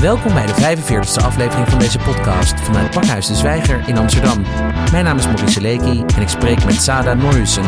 [0.00, 4.42] Welkom bij de 45e aflevering van deze podcast vanuit Pakhuis de Zwijger in Amsterdam.
[4.92, 7.64] Mijn naam is Maurice Leki en ik spreek met Sada Norhussen,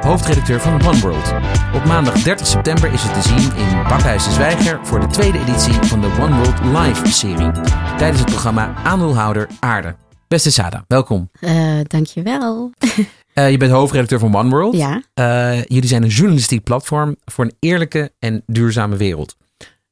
[0.00, 1.32] hoofdredacteur van One World.
[1.74, 5.38] Op maandag 30 september is het te zien in Pakhuis de Zwijger voor de tweede
[5.38, 7.50] editie van de One World Live-serie
[7.96, 9.96] tijdens het programma Aandeelhouder Aarde.
[10.28, 11.30] Beste Sada, welkom.
[11.40, 12.70] Uh, dankjewel.
[13.38, 14.76] Uh, je bent hoofdredacteur van One World.
[14.76, 15.02] Ja.
[15.14, 19.36] Uh, jullie zijn een journalistiek platform voor een eerlijke en duurzame wereld.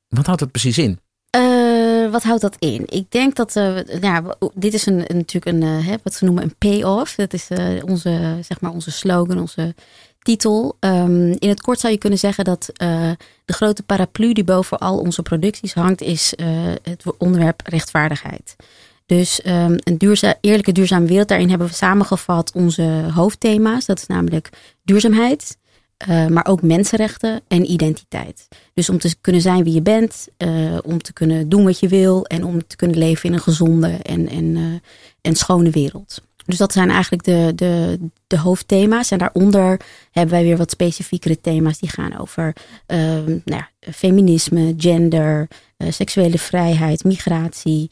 [0.09, 0.99] Wat houdt dat precies in?
[1.37, 2.83] Uh, wat houdt dat in?
[2.87, 3.55] Ik denk dat,
[4.01, 7.15] nou, dit is een, een natuurlijk een, wat ze noemen een payoff.
[7.15, 7.49] Dat is
[7.85, 9.75] onze, zeg maar onze slogan, onze
[10.19, 10.77] titel.
[10.81, 12.71] Um, in het kort zou je kunnen zeggen dat
[13.45, 16.35] de grote paraplu die boven al onze producties hangt, is
[16.83, 18.57] het onderwerp rechtvaardigheid.
[19.07, 23.87] Dus um, een eerlijke duurzame wereld, daarin hebben we samengevat onze hoofdthema's.
[23.87, 24.49] Dat is namelijk
[24.83, 25.59] duurzaamheid,
[26.09, 28.49] uh, maar ook mensenrechten en identiteit.
[28.75, 31.89] Dus om te kunnen zijn wie je bent, uh, om te kunnen doen wat je
[31.89, 34.65] wil en om te kunnen leven in een gezonde en, en, uh,
[35.21, 36.23] en schone wereld.
[36.47, 39.11] Dus dat zijn eigenlijk de, de, de hoofdthema's.
[39.11, 39.81] En daaronder
[40.11, 42.53] hebben wij weer wat specifiekere thema's die gaan over
[42.87, 45.49] nou ja, feminisme, gender,
[45.89, 47.91] seksuele vrijheid, migratie.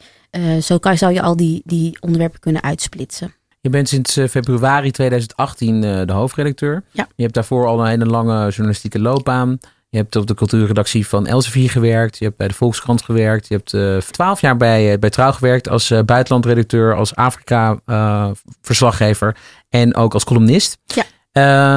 [0.61, 3.33] Zo kan, zou je al die, die onderwerpen kunnen uitsplitsen.
[3.61, 6.83] Je bent sinds februari 2018 de hoofdredacteur.
[6.91, 7.07] Ja.
[7.15, 9.59] Je hebt daarvoor al een hele lange journalistieke loopbaan.
[9.93, 12.17] Je hebt op de cultuurredactie van Elsevier gewerkt.
[12.17, 13.47] Je hebt bij de Volkskrant gewerkt.
[13.47, 13.69] Je hebt
[14.13, 19.35] twaalf uh, jaar bij, bij Trouw gewerkt als uh, buitenlandredacteur, als Afrika-verslaggever
[19.69, 20.77] en ook als columnist.
[20.85, 21.03] Ja.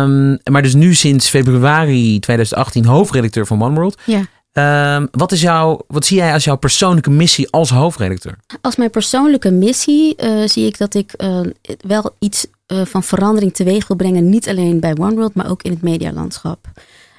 [0.02, 4.00] Um, maar dus nu sinds februari 2018 hoofdredacteur van One World.
[4.04, 4.20] Ja.
[4.58, 8.38] Um, wat, is jouw, wat zie jij als jouw persoonlijke missie als hoofdredacteur?
[8.60, 11.40] Als mijn persoonlijke missie uh, zie ik dat ik uh,
[11.78, 14.28] wel iets uh, van verandering teweeg wil brengen.
[14.28, 16.66] Niet alleen bij One World, maar ook in het medialandschap.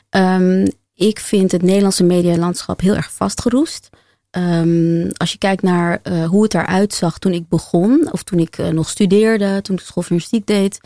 [0.09, 3.89] Um, ik vind het Nederlandse medialandschap heel erg vastgeroest.
[4.31, 8.58] Um, als je kijkt naar hoe het eruit zag toen ik begon, of toen ik
[8.71, 10.80] nog studeerde, toen ik school van journalistiek deed,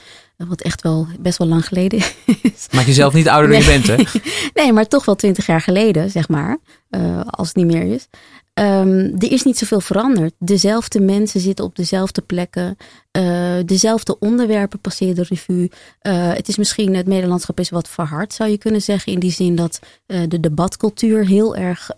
[0.47, 1.99] wat echt wel best wel lang geleden
[2.41, 2.67] is.
[2.71, 4.19] Maak jezelf niet ouder dan je bent, hè?
[4.61, 6.57] nee, maar toch wel twintig jaar geleden, zeg maar.
[6.91, 8.07] Uh, als het niet meer is.
[8.53, 10.33] Um, er is niet zoveel veranderd.
[10.37, 12.77] Dezelfde mensen zitten op dezelfde plekken.
[13.17, 15.71] Uh, dezelfde onderwerpen passeren de revue.
[16.01, 19.13] Uh, het is misschien, het Nederlandschap is wat verhard, zou je kunnen zeggen.
[19.13, 21.89] In die zin dat de debatcultuur heel erg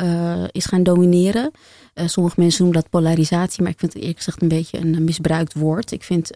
[0.52, 1.52] is gaan domineren.
[1.96, 5.54] Sommige mensen noemen dat polarisatie, maar ik vind het eerlijk gezegd een beetje een misbruikt
[5.54, 5.92] woord.
[5.92, 6.32] Ik vind,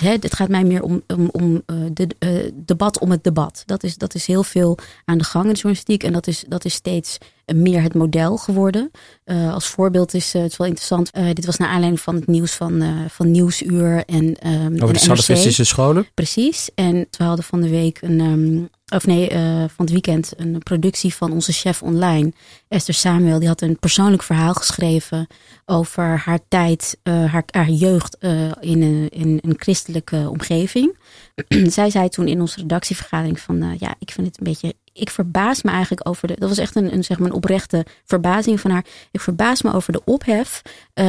[0.00, 2.06] het, het, gaat mij meer om, om, om de
[2.54, 3.62] debat om het debat.
[3.66, 6.44] Dat is, dat is heel veel aan de gang in de journalistiek en dat is,
[6.54, 7.18] dat is steeds
[7.54, 8.90] meer het model geworden.
[9.26, 11.10] als voorbeeld is het wel interessant.
[11.12, 15.64] dit was naar aanleiding van het nieuws van, van Nieuwsuur en um, Over de salafistische
[15.64, 16.06] scholen?
[16.14, 16.70] Precies.
[16.74, 18.20] En we hadden van de week een...
[18.20, 19.28] Um, of nee,
[19.66, 22.32] van het weekend een productie van onze chef online,
[22.68, 23.38] Esther Samuel.
[23.38, 25.26] Die had een persoonlijk verhaal geschreven
[25.66, 28.16] over haar tijd, haar, haar, jeugd
[28.60, 30.96] in, een, in een christelijke omgeving.
[31.76, 35.62] Zij zei toen in onze redactievergadering van, ja, ik vind het een beetje, ik verbaas
[35.62, 38.84] me eigenlijk over de, dat was echt een, een, zeg maar oprechte verbazing van haar.
[39.10, 40.62] Ik verbaas me over de ophef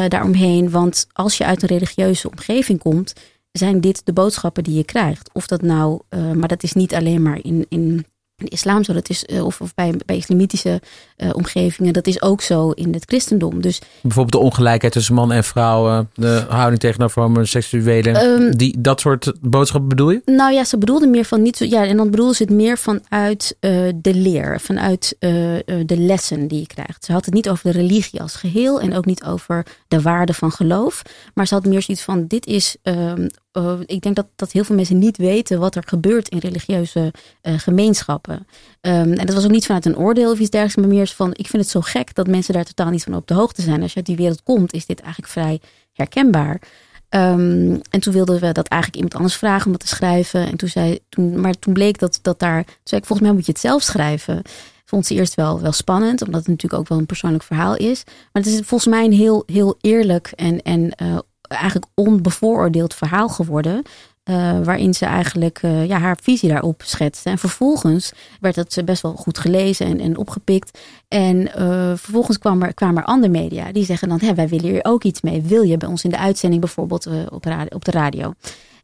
[0.07, 3.13] daaromheen, want als je uit een religieuze omgeving komt,
[3.57, 5.29] zijn dit de boodschappen die je krijgt.
[5.33, 8.93] Of dat nou, uh, maar dat is niet alleen maar in, in de islam zo,
[8.93, 10.81] dat is, uh, of, of bij, bij islamitische
[11.17, 13.61] uh, omgevingen, dat is ook zo in het christendom.
[13.61, 18.99] Dus, Bijvoorbeeld de ongelijkheid tussen man en vrouw, de houding tegenover homoseksuelen, um, die, dat
[18.99, 20.21] soort boodschappen bedoel je?
[20.25, 22.77] Nou ja, ze bedoelde meer van niet zo, ja, en dan bedoelde ze het meer
[22.77, 27.05] vanuit uh, de leer, vanuit de lessen die je krijgt.
[27.05, 30.33] Ze had het niet over de religie als geheel en ook niet over de waarde
[30.33, 31.01] van geloof,
[31.33, 34.63] maar ze had meer zoiets van: dit is um, uh, ik denk dat, dat heel
[34.63, 38.47] veel mensen niet weten wat er gebeurt in religieuze uh, gemeenschappen.
[38.81, 41.29] Um, en dat was ook niet vanuit een oordeel of iets dergelijks, maar meer van:
[41.31, 43.81] ik vind het zo gek dat mensen daar totaal niet van op de hoogte zijn.
[43.81, 45.59] Als je uit die wereld komt, is dit eigenlijk vrij
[45.93, 46.61] herkenbaar.
[47.09, 50.47] Um, en toen wilden we dat eigenlijk iemand anders vragen om dat te schrijven.
[50.47, 52.65] En toen zei, toen, maar toen bleek dat, dat daar.
[52.83, 54.41] Zei ik: volgens mij moet je het zelf schrijven
[54.85, 58.03] vond ze eerst wel, wel spannend, omdat het natuurlijk ook wel een persoonlijk verhaal is.
[58.05, 61.17] Maar het is volgens mij een heel, heel eerlijk en, en uh,
[61.55, 63.81] eigenlijk onbevooroordeeld verhaal geworden.
[64.29, 67.29] Uh, waarin ze eigenlijk uh, ja, haar visie daarop schetste.
[67.29, 70.79] En vervolgens werd het best wel goed gelezen en, en opgepikt.
[71.07, 74.69] En uh, vervolgens kwam er, kwamen er andere media die zeggen dan: Hé, wij willen
[74.69, 75.41] hier ook iets mee.
[75.41, 78.33] Wil je bij ons in de uitzending bijvoorbeeld op, radio, op de radio?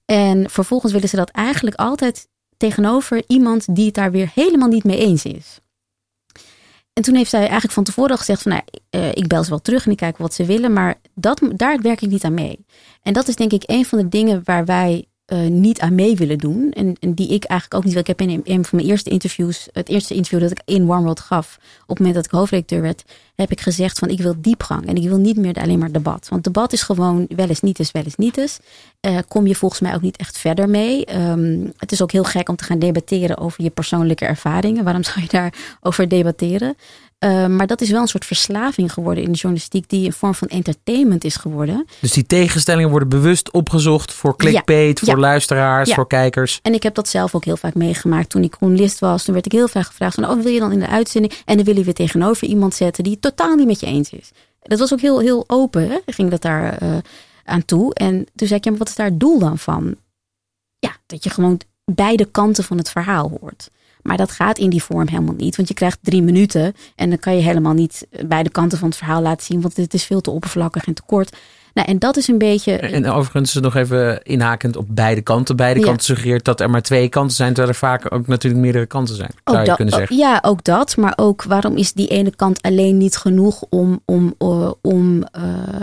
[0.05, 2.27] En vervolgens willen ze dat eigenlijk altijd
[2.57, 5.59] tegenover iemand die het daar weer helemaal niet mee eens is.
[6.93, 9.49] En toen heeft zij eigenlijk van tevoren al gezegd van nou, uh, ik bel ze
[9.49, 12.33] wel terug en ik kijk wat ze willen, maar dat, daar werk ik niet aan
[12.33, 12.65] mee.
[13.01, 16.15] En dat is denk ik een van de dingen waar wij uh, niet aan mee
[16.15, 16.71] willen doen.
[16.71, 18.01] En, en, die ik eigenlijk ook niet wil.
[18.01, 21.01] Ik heb in een van mijn eerste interviews, het eerste interview dat ik in One
[21.01, 23.03] World gaf, op het moment dat ik hoofdredacteur werd,
[23.35, 26.27] heb ik gezegd van ik wil diepgang en ik wil niet meer alleen maar debat.
[26.29, 28.59] Want debat is gewoon wel eens niet eens, wel eens niet eens.
[29.01, 31.17] Uh, kom je volgens mij ook niet echt verder mee.
[31.17, 34.83] Um, het is ook heel gek om te gaan debatteren over je persoonlijke ervaringen.
[34.83, 36.75] Waarom zou je daarover debatteren?
[37.25, 40.35] Uh, maar dat is wel een soort verslaving geworden in de journalistiek, die een vorm
[40.35, 41.85] van entertainment is geworden.
[41.99, 45.95] Dus die tegenstellingen worden bewust opgezocht voor clickbait, ja, voor ja, luisteraars, ja.
[45.95, 46.59] voor kijkers.
[46.61, 49.23] En ik heb dat zelf ook heel vaak meegemaakt toen ik journalist was.
[49.23, 51.33] Toen werd ik heel vaak gevraagd van, oh, wil je dan in de uitzending?
[51.45, 54.09] En dan wil je weer tegenover iemand zetten die het totaal niet met je eens
[54.09, 54.31] is.
[54.61, 55.97] Dat was ook heel, heel open, hè?
[56.05, 56.97] ging dat daar uh,
[57.43, 57.93] aan toe.
[57.93, 59.95] En toen zei ik, ja, maar wat is daar het doel dan van?
[60.79, 63.69] Ja, dat je gewoon beide kanten van het verhaal hoort.
[64.03, 65.55] Maar dat gaat in die vorm helemaal niet.
[65.55, 68.97] Want je krijgt drie minuten en dan kan je helemaal niet beide kanten van het
[68.97, 69.61] verhaal laten zien.
[69.61, 71.37] Want het is veel te oppervlakkig en te kort.
[71.73, 72.77] Nou, en dat is een beetje.
[72.77, 75.55] En overigens nog even inhakend op beide kanten.
[75.55, 75.85] Beide ja.
[75.85, 79.15] kanten suggereert dat er maar twee kanten zijn, terwijl er vaak ook natuurlijk meerdere kanten
[79.15, 79.31] zijn.
[79.43, 80.17] Zou je kunnen zeggen.
[80.17, 80.97] Ja, ook dat.
[80.97, 85.23] Maar ook waarom is die ene kant alleen niet genoeg om, om, uh, om uh,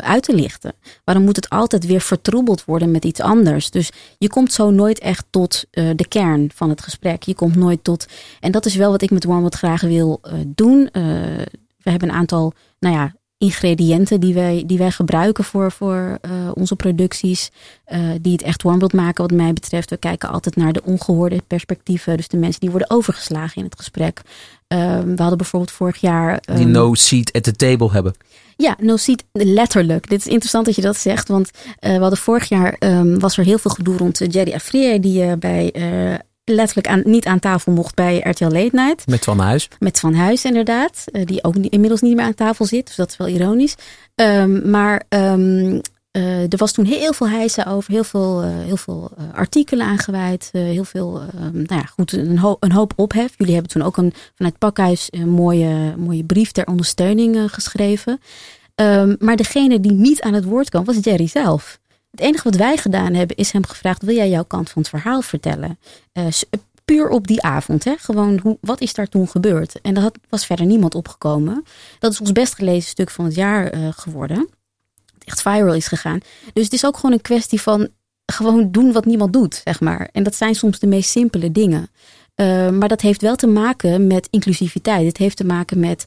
[0.01, 0.73] uit te lichten?
[1.05, 3.71] Waarom moet het altijd weer vertroebeld worden met iets anders?
[3.71, 7.23] Dus je komt zo nooit echt tot uh, de kern van het gesprek.
[7.23, 8.07] Je komt nooit tot.
[8.41, 10.89] En dat is wel wat ik met Warm wat graag wil doen.
[11.83, 16.51] we hebben een aantal, nou ja, ingrediënten die wij, die wij gebruiken voor, voor uh,
[16.55, 17.51] onze producties.
[17.93, 19.91] Uh, die het echt warm wilt maken wat mij betreft.
[19.91, 22.17] We kijken altijd naar de ongehoorde perspectieven.
[22.17, 24.23] Dus de mensen die worden overgeslagen in het gesprek.
[24.69, 26.43] Uh, we hadden bijvoorbeeld vorig jaar...
[26.51, 28.15] Um, die no seat at the table hebben.
[28.57, 30.09] Ja, no seat letterlijk.
[30.09, 31.29] Dit is interessant dat je dat zegt.
[31.29, 31.51] Want
[31.81, 32.77] we hadden vorig jaar...
[32.79, 35.01] Um, was er heel veel gedoe rond Jerry Afrier...
[35.01, 35.73] die bij
[36.55, 39.07] letterlijk aan, niet aan tafel mocht bij RTL Late Night.
[39.07, 39.69] Met Van Huis.
[39.79, 41.05] Met Van Huis, inderdaad.
[41.13, 42.87] Uh, die ook inmiddels niet meer aan tafel zit.
[42.87, 43.75] Dus dat is wel ironisch.
[44.15, 45.81] Um, maar um,
[46.13, 47.93] uh, er was toen heel veel hijsen over.
[47.93, 50.49] Heel veel, uh, heel veel artikelen aangeweid.
[50.53, 53.35] heel veel, um, nou ja, goed, een, ho een, hoop ophef.
[53.37, 58.21] Jullie hebben toen ook een, vanuit Pakhuis een mooie, mooie brief ter ondersteuning geschreven.
[59.19, 61.79] maar degene die niet aan het woord kwam, was Jerry zelf.
[62.11, 64.91] Het enige wat wij gedaan hebben is hem gevraagd: wil jij jouw kant van het
[64.91, 65.79] verhaal vertellen?
[66.13, 66.27] Uh,
[66.85, 67.85] puur op die avond.
[67.85, 67.95] Hè?
[67.99, 69.81] Gewoon, hoe, wat is daar toen gebeurd?
[69.81, 71.65] En daar was verder niemand opgekomen.
[71.99, 74.49] Dat is ons best gelezen stuk van het jaar uh, geworden.
[75.15, 76.21] Het echt viral is gegaan.
[76.53, 77.89] Dus het is ook gewoon een kwestie van
[78.27, 80.09] gewoon doen wat niemand doet, zeg maar.
[80.13, 81.89] En dat zijn soms de meest simpele dingen.
[82.37, 85.07] Uh, maar dat heeft wel te maken met inclusiviteit.
[85.07, 86.05] Het heeft te maken met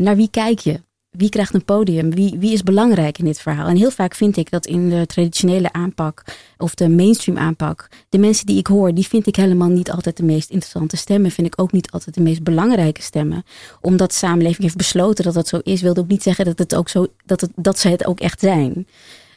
[0.00, 0.80] naar wie kijk je?
[1.10, 2.10] Wie krijgt een podium?
[2.10, 3.66] Wie, wie is belangrijk in dit verhaal?
[3.66, 6.24] En heel vaak vind ik dat in de traditionele aanpak
[6.58, 10.16] of de mainstream aanpak, de mensen die ik hoor, die vind ik helemaal niet altijd
[10.16, 11.30] de meest interessante stemmen.
[11.30, 13.44] Vind ik ook niet altijd de meest belangrijke stemmen.
[13.80, 16.74] Omdat de samenleving heeft besloten dat dat zo is, wilde ook niet zeggen dat, het
[16.74, 18.86] ook zo, dat, het, dat ze het ook echt zijn.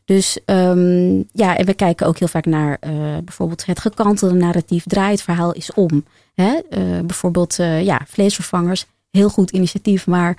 [0.06, 2.92] Dus um, ja, en we kijken ook heel vaak naar uh,
[3.24, 4.84] bijvoorbeeld het gekantelde narratief.
[4.88, 6.06] Draai het verhaal is om.
[6.34, 6.60] Hè?
[6.70, 10.38] Uh, bijvoorbeeld uh, ja, vleesvervangers, heel goed initiatief, maar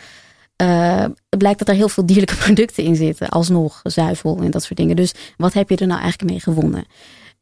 [0.62, 1.04] uh,
[1.38, 3.28] blijkt dat er heel veel dierlijke producten in zitten.
[3.28, 4.96] Alsnog, zuivel en dat soort dingen.
[4.96, 6.84] Dus wat heb je er nou eigenlijk mee gewonnen?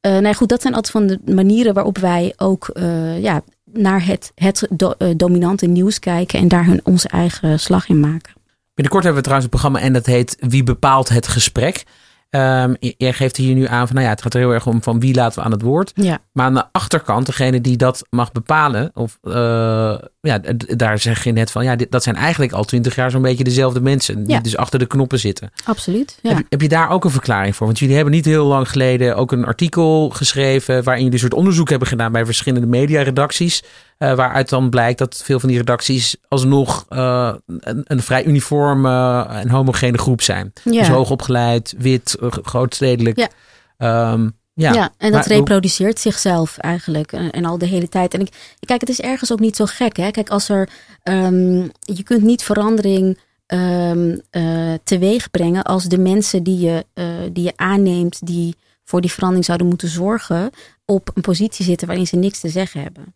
[0.06, 4.06] Uh, nou goed, dat zijn altijd van de manieren waarop wij ook uh, ja, naar
[4.06, 6.38] het, het do, dominante nieuws kijken.
[6.38, 8.32] En daar hun, onze eigen slag in maken.
[8.74, 11.84] Binnenkort hebben we trouwens een programma en dat heet Wie bepaalt het gesprek?
[12.30, 14.82] Um, jij geeft hier nu aan van, nou ja, het gaat er heel erg om
[14.82, 15.92] van wie laten we aan het woord.
[15.94, 16.18] Ja.
[16.32, 19.94] Maar aan de achterkant, degene die dat mag bepalen, of uh,
[20.28, 20.40] ja,
[20.76, 23.80] daar zeg je net van, ja, dat zijn eigenlijk al twintig jaar zo'n beetje dezelfde
[23.80, 25.50] mensen, die dus achter de knoppen zitten.
[25.64, 26.18] Absoluut.
[26.22, 26.34] Ja.
[26.34, 27.66] Heb, heb, je daar ook een verklaring voor?
[27.66, 31.34] Want jullie hebben niet heel lang geleden ook een artikel geschreven waarin jullie een soort
[31.40, 33.62] onderzoek hebben gedaan bij verschillende mediaredacties.
[33.98, 39.22] Uh, waaruit dan blijkt dat veel van die redacties alsnog uh, een, een, vrij uniforme
[39.28, 40.52] en homogene groep zijn.
[40.64, 40.70] Ja.
[40.70, 43.28] Dus hoogopgeleid, wit, grootstedelijk.
[43.78, 44.12] Ja.
[44.12, 48.14] Um, ja, ja, en dat reproduceert zichzelf eigenlijk en, en, al de hele tijd.
[48.14, 49.96] En ik, kijk, het is ergens ook niet zo gek.
[49.96, 50.10] Hè?
[50.10, 50.68] Kijk, als er.
[51.02, 57.04] Um, je kunt niet verandering um, uh, teweeg brengen als de mensen die je, uh,
[57.32, 60.50] die je aanneemt, die voor die verandering zouden moeten zorgen,
[60.84, 63.14] op een positie zitten waarin ze niks te zeggen hebben.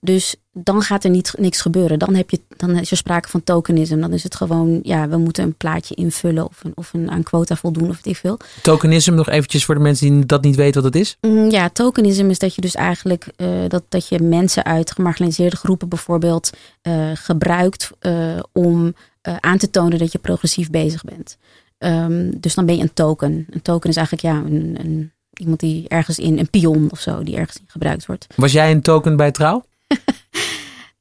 [0.00, 1.98] Dus dan gaat er niet, niks gebeuren.
[1.98, 3.98] Dan, heb je, dan is er sprake van tokenisme.
[3.98, 7.22] Dan is het gewoon, ja, we moeten een plaatje invullen of, een, of een, aan
[7.22, 8.38] quota voldoen of wat ik veel.
[8.62, 11.16] Tokenisme nog eventjes voor de mensen die dat niet weten wat het is?
[11.20, 15.56] Mm, ja, tokenisme is dat je dus eigenlijk uh, dat, dat je mensen uit gemarginaliseerde
[15.56, 16.50] groepen bijvoorbeeld
[16.82, 18.94] uh, gebruikt uh, om
[19.40, 21.36] aan te tonen dat je progressief bezig bent.
[21.78, 23.46] Um, dus dan ben je een token.
[23.50, 27.22] Een token is eigenlijk ja, een, een, iemand die ergens in, een pion of zo,
[27.22, 28.26] die ergens in gebruikt wordt.
[28.36, 29.64] Was jij een token bij trouw?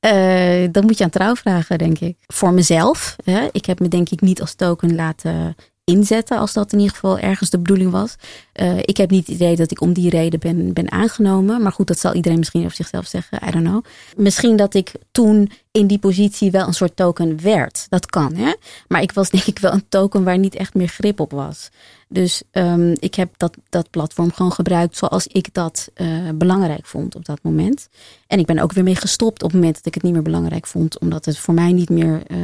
[0.05, 2.17] Uh, dat moet je aan trouw vragen, denk ik.
[2.27, 3.15] Voor mezelf.
[3.23, 3.47] Hè?
[3.51, 7.19] Ik heb me denk ik niet als token laten inzetten, als dat in ieder geval
[7.19, 8.15] ergens de bedoeling was.
[8.61, 11.61] Uh, ik heb niet het idee dat ik om die reden ben, ben aangenomen.
[11.61, 13.39] Maar goed, dat zal iedereen misschien over zichzelf zeggen.
[13.47, 13.83] I don't know.
[14.17, 17.85] Misschien dat ik toen in die positie wel een soort token werd.
[17.89, 18.53] Dat kan, hè?
[18.87, 21.69] Maar ik was denk ik wel een token waar niet echt meer grip op was.
[22.15, 27.15] Dus um, ik heb dat, dat platform gewoon gebruikt zoals ik dat uh, belangrijk vond
[27.15, 27.89] op dat moment.
[28.27, 30.21] En ik ben ook weer mee gestopt op het moment dat ik het niet meer
[30.21, 32.37] belangrijk vond, omdat het voor mij niet meer, uh,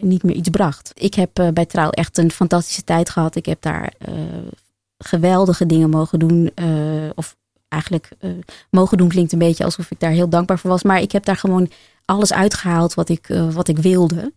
[0.00, 0.92] niet meer iets bracht.
[0.94, 3.36] Ik heb uh, bij Trouw echt een fantastische tijd gehad.
[3.36, 3.92] Ik heb daar
[4.98, 6.50] geweldige dingen mogen doen.
[7.14, 7.36] of
[7.68, 8.10] eigenlijk
[8.70, 10.82] mogen doen klinkt een beetje alsof ik daar heel dankbaar voor was.
[10.82, 11.70] Maar ik heb daar gewoon
[12.04, 14.32] alles uitgehaald wat ik, wat ik wilde.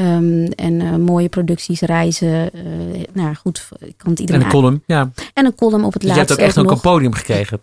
[0.00, 2.50] Um, en uh, mooie producties, reizen.
[2.54, 4.40] Uh, nou goed, ik kan het iedereen.
[4.40, 5.10] En een column, ja.
[5.32, 6.34] En een column op het dus laatste.
[6.34, 7.60] Je hebt ook echt ook een podium gekregen.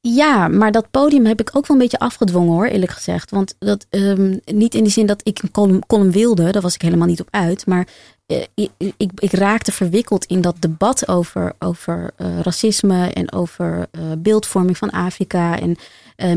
[0.00, 3.30] Ja, maar dat podium heb ik ook wel een beetje afgedwongen hoor, eerlijk gezegd.
[3.30, 6.74] Want dat um, niet in die zin dat ik een column, column wilde, daar was
[6.74, 7.66] ik helemaal niet op uit.
[7.66, 7.86] Maar
[8.26, 12.10] uh, ik, ik, ik, raakte verwikkeld in dat debat over, over
[12.42, 15.76] racisme en over beeldvorming van Afrika en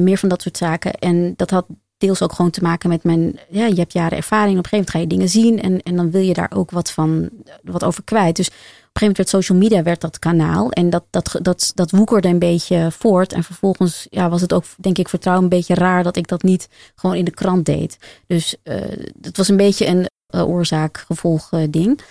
[0.04, 0.94] meer van dat soort zaken.
[0.94, 1.66] En dat had
[2.02, 4.58] deels ook gewoon te maken met mijn, ja, je hebt jaren ervaring.
[4.58, 6.72] Op een gegeven moment ga je dingen zien en, en dan wil je daar ook
[6.72, 7.30] wat van,
[7.64, 8.36] wat over kwijt.
[8.36, 8.60] Dus op een
[8.94, 12.40] gegeven moment werd social media werd dat kanaal en dat, dat, dat, dat woekerde een
[12.40, 13.34] beetje voort.
[13.34, 16.44] En vervolgens ja, was het ook, denk ik, vertrouwen een beetje raar dat ik dat
[16.44, 17.98] niet gewoon in de krant deed.
[18.28, 18.76] Dus uh,
[19.22, 22.02] het was een beetje een uh, oorzaak-gevolg uh, ding.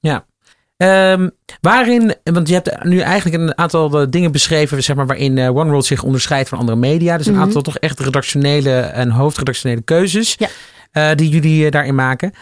[0.00, 0.26] Ja.
[0.82, 5.56] Um, waarin, want je hebt nu eigenlijk een aantal dingen beschreven, zeg maar, waarin uh,
[5.56, 7.16] One World zich onderscheidt van andere media.
[7.16, 7.46] Dus een mm -hmm.
[7.46, 10.48] aantal toch echt redactionele en hoofdredactionele keuzes ja.
[11.10, 12.32] uh, die jullie uh, daarin maken.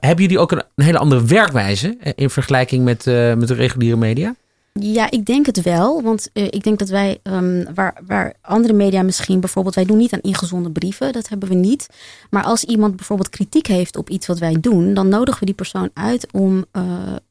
[0.00, 3.04] hebben jullie ook een, een, hele andere werkwijze in vergelijking met,
[3.36, 4.34] met de reguliere media?
[4.80, 6.02] Ja, ik denk het wel.
[6.02, 9.96] Want uh, ik denk dat wij, um, waar, waar andere media misschien bijvoorbeeld, wij doen
[9.96, 11.86] niet aan ingezonden brieven, dat hebben we niet.
[12.30, 15.54] Maar als iemand bijvoorbeeld kritiek heeft op iets wat wij doen, dan nodigen we die
[15.54, 16.82] persoon uit om, uh,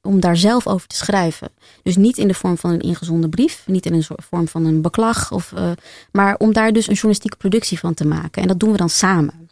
[0.02, 1.50] om daar zelf over te schrijven.
[1.84, 4.82] Dus niet in de vorm van een ingezonden brief, niet in een vorm van een
[4.82, 5.72] beklag, of, uh,
[6.12, 8.42] maar om daar dus een journalistieke productie van te maken.
[8.42, 9.50] En dat doen we dan samen.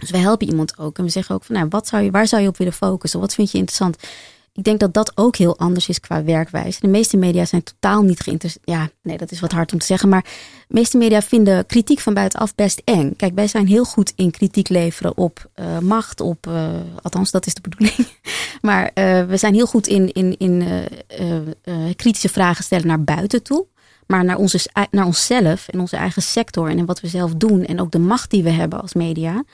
[0.00, 0.98] Dus we helpen iemand ook.
[0.98, 3.20] En we zeggen ook van, nou, wat zou je, waar zou je op willen focussen?
[3.20, 3.96] Wat vind je interessant?
[4.58, 6.80] Ik denk dat dat ook heel anders is qua werkwijze.
[6.80, 8.68] De meeste media zijn totaal niet geïnteresseerd.
[8.68, 10.08] Ja, nee, dat is wat hard om te zeggen.
[10.08, 10.22] Maar
[10.68, 13.16] de meeste media vinden kritiek van buitenaf best eng.
[13.16, 16.46] Kijk, wij zijn heel goed in kritiek leveren op uh, macht, op.
[16.46, 16.68] Uh,
[17.02, 18.08] althans, dat is de bedoeling.
[18.68, 20.64] maar uh, we zijn heel goed in, in, in
[21.96, 23.66] kritische vragen stellen naar buiten toe.
[24.06, 27.64] Maar naar, onze, naar onszelf en onze eigen sector en wat we zelf doen.
[27.64, 29.44] En ook de macht die we hebben als media.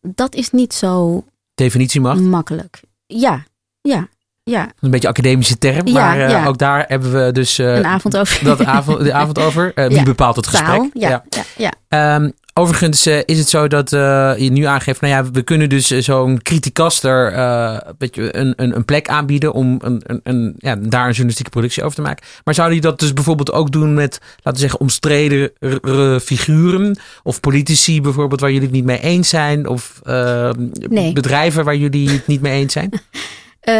[0.00, 1.24] Dat is niet zo.
[1.54, 2.20] Definitiemacht?
[2.20, 2.80] Makkelijk.
[3.06, 3.44] Ja,
[3.80, 4.08] ja.
[4.50, 4.70] Ja.
[4.80, 6.46] Een beetje academische term, ja, maar uh, ja.
[6.46, 8.44] ook daar hebben we dus uh, een avond over.
[8.44, 9.58] Dat avond, de avond over.
[9.74, 10.68] Uh, wie bepaalt het gesprek?
[10.68, 11.24] Taal, ja,
[11.56, 11.72] ja.
[11.88, 12.14] ja.
[12.14, 16.42] Um, overigens is het zo dat je nu aangeeft, nou ja, we kunnen dus zo'n
[16.42, 17.38] criticaster
[17.98, 21.94] een, een, een plek aanbieden om een, een, een, ja, daar een journalistieke productie over
[21.94, 22.26] te maken.
[22.44, 25.52] Maar zouden je dat dus bijvoorbeeld ook doen met, laten we zeggen, omstreden
[26.22, 30.00] figuren of politici bijvoorbeeld waar jullie het niet mee eens zijn of
[30.88, 31.12] nee.
[31.12, 32.90] bedrijven waar jullie het niet mee eens zijn?
[33.68, 33.74] Uh,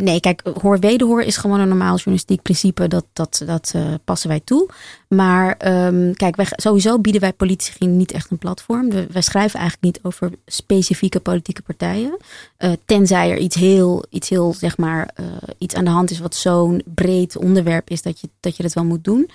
[0.00, 2.88] nee, kijk, hoor wederhoor is gewoon een normaal journalistiek principe.
[2.88, 4.68] Dat, dat, dat uh, passen wij toe.
[5.14, 8.90] Maar um, kijk, wij, sowieso bieden wij politici niet echt een platform.
[8.90, 12.16] We, wij schrijven eigenlijk niet over specifieke politieke partijen.
[12.58, 15.14] Uh, tenzij er iets heel, iets heel, zeg maar,
[15.58, 18.72] iets aan de hand is wat zo'n breed onderwerp is dat je, dat je dat
[18.72, 19.30] wel moet doen.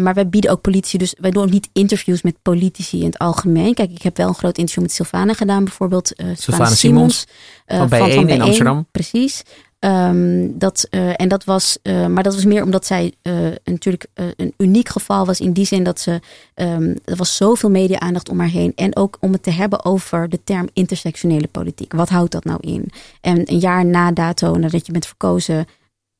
[0.00, 3.18] maar wij bieden ook politici, dus wij doen ook niet interviews met politici in het
[3.18, 3.74] algemeen.
[3.74, 6.06] Kijk, ik heb wel een groot interview met Sylvana gedaan, bijvoorbeeld.
[6.06, 7.26] Sylvana, Sylvana Simons.
[7.26, 7.26] Simons
[7.66, 8.86] van, B1 van, van in Amsterdam.
[8.90, 9.42] Precies.
[9.84, 14.06] Um, dat, uh, en dat was, uh, maar dat was meer omdat zij uh, natuurlijk
[14.36, 16.20] een uniek geval was in die zin dat ze,
[16.54, 18.72] um, er was zoveel media-aandacht om haar heen.
[18.76, 21.92] En ook om het te hebben over de term intersectionele politiek.
[21.92, 22.90] Wat houdt dat nou in?
[23.20, 25.66] En een jaar na dato, nadat je bent verkozen,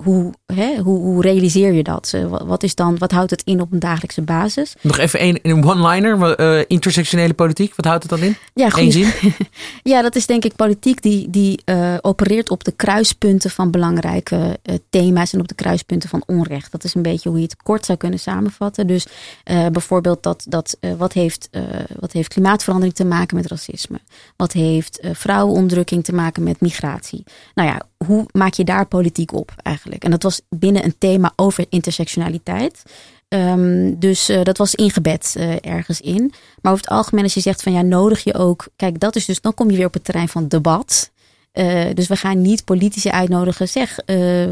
[0.03, 2.15] hoe, hè, hoe, hoe, realiseer je dat?
[2.29, 4.75] Wat, is dan, wat houdt het in op een dagelijkse basis?
[4.81, 7.75] Nog even een, een one-liner, uh, intersectionele politiek.
[7.75, 8.37] Wat houdt het dan in?
[8.55, 9.13] Ja, Eén zin?
[9.93, 14.59] ja, dat is denk ik politiek die, die uh, opereert op de kruispunten van belangrijke
[14.63, 16.73] uh, thema's en op de kruispunten van onrecht.
[16.73, 18.87] Dat is een beetje hoe je het kort zou kunnen samenvatten.
[18.87, 19.07] Dus
[19.45, 21.49] bijvoorbeeld dat, dat wat, heeft,
[21.99, 24.01] wat heeft klimaatverandering te maken met racisme?
[24.37, 27.25] Wat heeft vrouwenondrukking te maken met migratie?
[27.55, 30.05] Nou ja, hoe maak je daar politiek op eigenlijk?
[30.05, 32.83] En dat was binnen een thema over intersectionaliteit.
[33.29, 36.33] Um, dus uh, dat was ingebed uh, ergens in.
[36.61, 38.67] Maar over het algemeen, als je zegt van ja, nodig je ook.
[38.77, 41.11] Kijk, dat is dus, dan kom je weer op het terrein van debat.
[41.95, 43.69] Dus we gaan niet politici uitnodigen.
[43.69, 43.99] Zeg,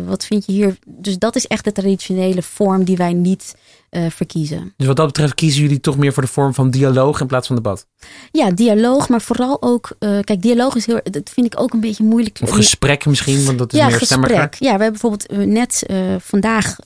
[0.07, 0.77] wat vind je hier?
[0.87, 3.55] Dus dat is echt de traditionele vorm die wij niet
[3.91, 4.75] uh, verkiezen.
[4.77, 7.47] Dus wat dat betreft kiezen jullie toch meer voor de vorm van dialoog in plaats
[7.47, 7.87] van debat?
[8.31, 12.05] Ja, dialoog, maar vooral ook, kijk, dialoog is heel, dat vind ik ook een beetje
[12.05, 12.39] moeilijk.
[12.43, 14.55] Of gesprek misschien, want dat is ja, meer gesprek.
[14.55, 15.87] Ja, we hebben bijvoorbeeld net
[16.19, 16.77] vandaag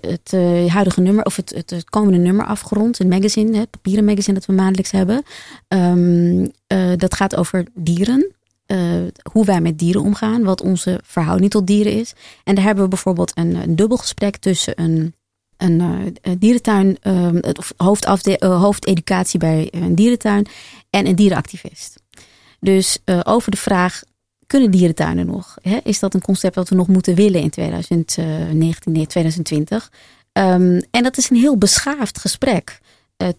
[0.00, 0.32] het
[0.70, 4.52] huidige nummer, of het, het, komende nummer afgerond, een magazine, het papieren magazine dat we
[4.52, 5.22] maandelijks hebben.
[5.68, 6.52] Um,
[6.96, 8.32] dat gaat over dieren.
[8.74, 12.12] Uh, hoe wij met dieren omgaan, wat onze verhouding tot dieren is.
[12.44, 15.14] En daar hebben we bijvoorbeeld een, een dubbel gesprek tussen een
[15.56, 17.28] een uh, dierentuin, uh,
[17.76, 20.46] hoofdafde, uh, hoofdeducatie bij een dierentuin
[20.90, 22.02] en een dierenactivist.
[22.60, 24.02] Dus over de vraag,
[24.46, 25.56] kunnen dierentuinen nog?
[25.62, 25.78] Hè?
[25.84, 29.92] Is dat een concept dat we nog moeten willen in 2019, nee, 2020?
[30.32, 32.80] Um, en dat is een heel beschaafd gesprek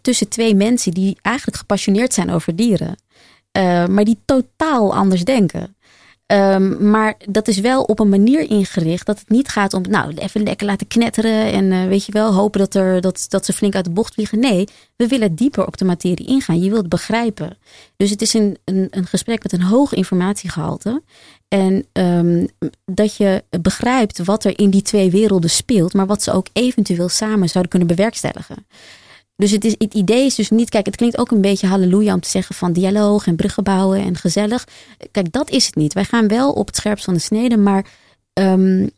[0.01, 2.95] tussen twee mensen die eigenlijk gepassioneerd zijn over dieren.
[3.87, 5.75] Maar die totaal anders denken.
[6.27, 10.13] Um, maar dat is wel op een manier ingericht dat het niet gaat om, nou,
[10.13, 13.53] even lekker laten knetteren en uh, weet je wel, hopen dat, er, dat, dat ze
[13.53, 14.39] flink uit de bocht vliegen.
[14.39, 16.59] Nee, we willen dieper op de materie ingaan.
[16.59, 17.57] Je wilt begrijpen.
[17.97, 21.01] Dus het is een, een, een gesprek met een hoog informatiegehalte.
[21.47, 22.47] En um,
[22.85, 27.09] dat je begrijpt wat er in die twee werelden speelt, maar wat ze ook eventueel
[27.09, 28.65] samen zouden kunnen bewerkstelligen.
[29.35, 32.13] Dus het, is, het idee is dus niet, kijk, het klinkt ook een beetje halleluja
[32.13, 34.67] om te zeggen van dialoog en bruggen bouwen en gezellig.
[35.11, 35.93] Kijk, dat is het niet.
[35.93, 37.85] Wij gaan wel op het scherpst van de snede, maar
[38.33, 38.89] um, uh,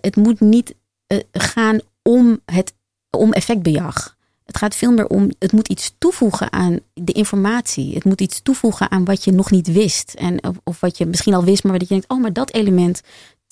[0.00, 0.74] het moet niet
[1.08, 2.74] uh, gaan om, het,
[3.10, 4.16] om effectbejag.
[4.44, 7.94] Het gaat veel meer om, het moet iets toevoegen aan de informatie.
[7.94, 10.14] Het moet iets toevoegen aan wat je nog niet wist.
[10.18, 12.52] En, of, of wat je misschien al wist, maar dat je denkt, oh, maar dat
[12.52, 13.00] element,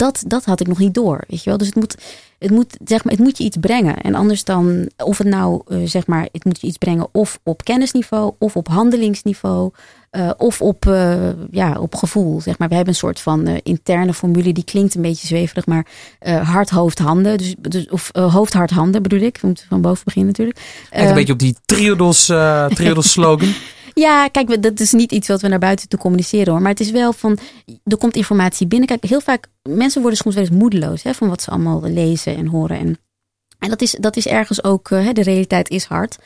[0.03, 1.23] dat, dat had ik nog niet door.
[1.27, 1.57] Weet je wel?
[1.57, 1.95] Dus het moet,
[2.39, 4.01] het, moet, zeg maar, het moet je iets brengen.
[4.01, 7.39] En anders dan, of het nou, uh, zeg maar, het moet je iets brengen of
[7.43, 9.71] op kennisniveau, of op handelingsniveau,
[10.11, 12.41] uh, of op, uh, ja, op gevoel.
[12.41, 12.67] Zeg maar.
[12.67, 15.85] We hebben een soort van interne formule, die klinkt een beetje zweverig, maar
[16.43, 17.37] hart, hoofd, handen.
[17.37, 19.37] Dus, dus, of hoofd, hart, handen bedoel ik.
[19.41, 20.59] We moeten van boven beginnen natuurlijk.
[20.91, 22.25] Lijkt een beetje op die triodos,
[22.75, 23.53] triodos slogan.
[23.93, 26.61] Ja, kijk, dat is niet iets wat we naar buiten toe communiceren hoor.
[26.61, 27.37] Maar het is wel van,
[27.83, 28.87] er komt informatie binnen.
[28.87, 32.35] Kijk, heel vaak, mensen worden soms wel eens moedeloos hè, van wat ze allemaal lezen
[32.35, 32.77] en horen.
[32.77, 32.97] En,
[33.59, 36.17] en dat, is, dat is ergens ook, uh, de realiteit is hard.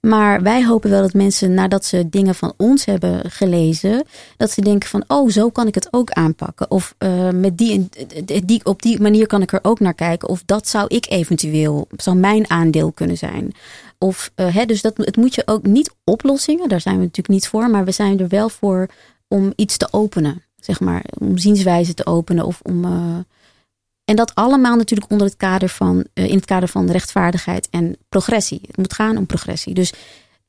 [0.00, 4.04] Maar wij hopen wel dat mensen, nadat ze dingen van ons hebben gelezen,
[4.36, 6.70] dat ze denken van, oh, zo kan ik het ook aanpakken.
[6.70, 7.88] Of uh, met die,
[8.44, 10.28] die, op die manier kan ik er ook naar kijken.
[10.28, 13.52] Of dat zou ik eventueel, zou mijn aandeel kunnen zijn.
[14.02, 17.28] Of, uh, hè, dus dat, het moet je ook niet oplossingen, daar zijn we natuurlijk
[17.28, 18.88] niet voor, maar we zijn er wel voor
[19.28, 22.84] om iets te openen, zeg maar, om zienswijze te openen of om.
[22.84, 23.18] Uh,
[24.04, 27.96] en dat allemaal natuurlijk onder het kader van, uh, in het kader van rechtvaardigheid en
[28.08, 28.60] progressie.
[28.66, 29.74] Het moet gaan om progressie.
[29.74, 29.92] Dus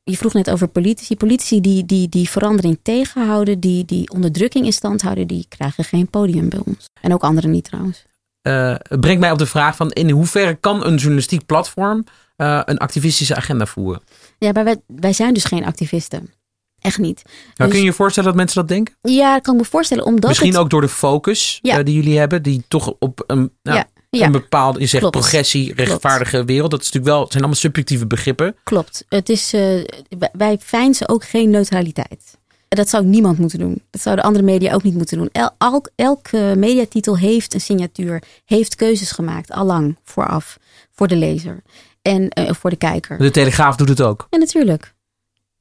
[0.03, 1.15] je vroeg net over politici.
[1.15, 6.07] Politici die, die, die verandering tegenhouden, die, die onderdrukking in stand houden, die krijgen geen
[6.07, 6.85] podium bij ons.
[7.01, 8.05] En ook anderen niet trouwens.
[8.47, 12.03] Uh, brengt mij op de vraag van in hoeverre kan een journalistiek platform
[12.37, 14.01] uh, een activistische agenda voeren.
[14.37, 16.33] Ja, maar wij, wij zijn dus geen activisten.
[16.79, 17.21] Echt niet.
[17.25, 18.95] Nou, dus, kun je je voorstellen dat mensen dat denken?
[19.01, 20.05] Ja, dat kan ik me voorstellen.
[20.05, 21.79] Omdat Misschien ook door de focus ja.
[21.79, 23.87] uh, die jullie hebben, die toch op een, nou, ja.
[24.09, 24.25] Ja.
[24.25, 25.17] een bepaalde, je zegt Klopt.
[25.17, 26.47] progressie, rechtvaardige Klopt.
[26.47, 26.71] wereld.
[26.71, 28.55] Dat is natuurlijk wel, het zijn allemaal subjectieve begrippen.
[28.63, 29.05] Klopt.
[29.09, 29.83] Het is, uh,
[30.31, 32.37] wij fijnsen ook geen neutraliteit.
[32.67, 33.81] Dat zou niemand moeten doen.
[33.89, 35.29] Dat zouden andere media ook niet moeten doen.
[35.31, 40.57] El, elk, elke mediatitel heeft een signatuur, heeft keuzes gemaakt, allang vooraf,
[40.91, 41.61] voor de lezer
[42.03, 43.17] en uh, voor de kijker.
[43.17, 44.27] De Telegraaf doet het ook.
[44.29, 44.93] Ja, natuurlijk.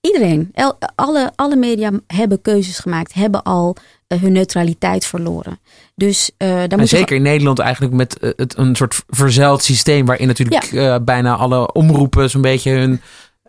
[0.01, 0.51] Iedereen.
[0.53, 3.77] El, alle, alle media hebben keuzes gemaakt, hebben al
[4.09, 5.61] uh, hun neutraliteit verloren.
[5.95, 10.27] Dus uh, daar moet zeker in Nederland eigenlijk met het, een soort verzuild systeem waarin
[10.27, 11.01] natuurlijk ja.
[11.01, 13.01] bijna alle omroepen zo'n beetje hun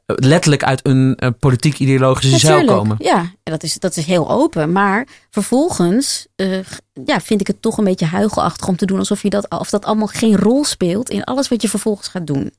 [0.05, 2.95] letterlijk uit een uh, politiek ideologische cel komen.
[2.99, 4.71] Ja, dat is, dat is heel open.
[4.71, 6.59] Maar vervolgens uh,
[7.05, 9.69] ja, vind ik het toch een beetje huigelachtig om te doen alsof je dat, of
[9.69, 12.53] dat allemaal geen rol speelt in alles wat je vervolgens gaat doen.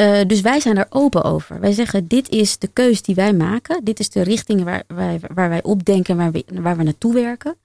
[0.00, 1.60] Uh, dus wij zijn er open over.
[1.60, 3.84] Wij zeggen: dit is de keus die wij maken.
[3.84, 7.14] Dit is de richting waar, waar, waar wij op denken, waar we, waar we naartoe
[7.14, 7.56] werken.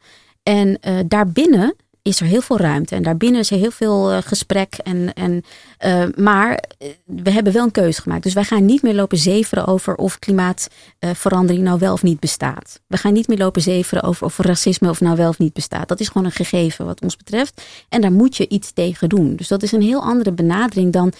[0.43, 2.95] En daarbinnen is er heel veel ruimte.
[2.95, 4.73] En daarbinnen is er heel veel uh, gesprek.
[4.73, 5.43] En, en,
[5.85, 8.23] uh, maar eh, we hebben wel een keuze gemaakt.
[8.23, 12.81] Dus wij gaan niet meer lopen zeveren over of klimaatverandering nou wel of niet bestaat.
[12.87, 15.87] We gaan niet meer lopen zeveren over of racisme of nou wel of niet bestaat.
[15.87, 17.61] Dat is gewoon een gegeven wat ons betreft.
[17.89, 19.35] En daar moet je iets tegen doen.
[19.35, 21.13] Dus dat is een heel andere benadering dan.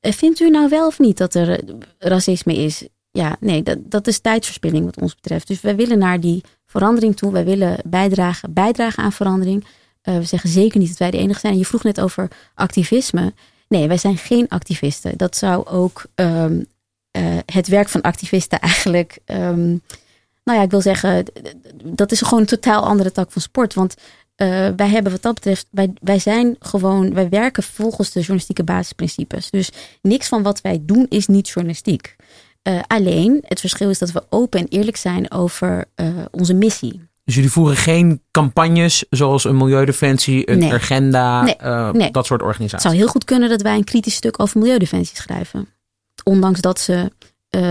[0.00, 1.60] Vindt u nou wel of niet dat er
[1.98, 2.86] racisme is?
[3.10, 5.46] Ja, nee, dat, dat is tijdverspilling wat ons betreft.
[5.46, 7.32] Dus wij willen naar die verandering toe.
[7.32, 9.64] Wij willen bijdragen, bijdragen aan verandering.
[10.02, 11.58] Uh, we zeggen zeker niet dat wij de enige zijn.
[11.58, 13.32] Je vroeg net over activisme.
[13.68, 15.16] Nee, wij zijn geen activisten.
[15.16, 16.66] Dat zou ook um,
[17.18, 19.18] uh, het werk van activisten eigenlijk.
[19.26, 19.82] Um,
[20.44, 21.24] nou ja, ik wil zeggen,
[21.84, 23.74] dat is gewoon een totaal andere tak van sport.
[23.74, 23.94] Want
[24.36, 28.64] uh, wij hebben wat dat betreft, wij, wij zijn gewoon, wij werken volgens de journalistieke
[28.64, 29.50] basisprincipes.
[29.50, 29.70] Dus
[30.02, 32.16] niks van wat wij doen is niet journalistiek.
[32.68, 37.08] Uh, alleen, het verschil is dat we open en eerlijk zijn over uh, onze missie.
[37.24, 41.92] Dus jullie voeren geen campagnes zoals een milieudefensie, een agenda, nee.
[41.92, 42.10] Nee.
[42.10, 42.72] dat soort organisaties?
[42.72, 45.68] Het zou heel goed kunnen dat wij een kritisch stuk over milieudefensie schrijven.
[46.24, 47.12] Ondanks dat ze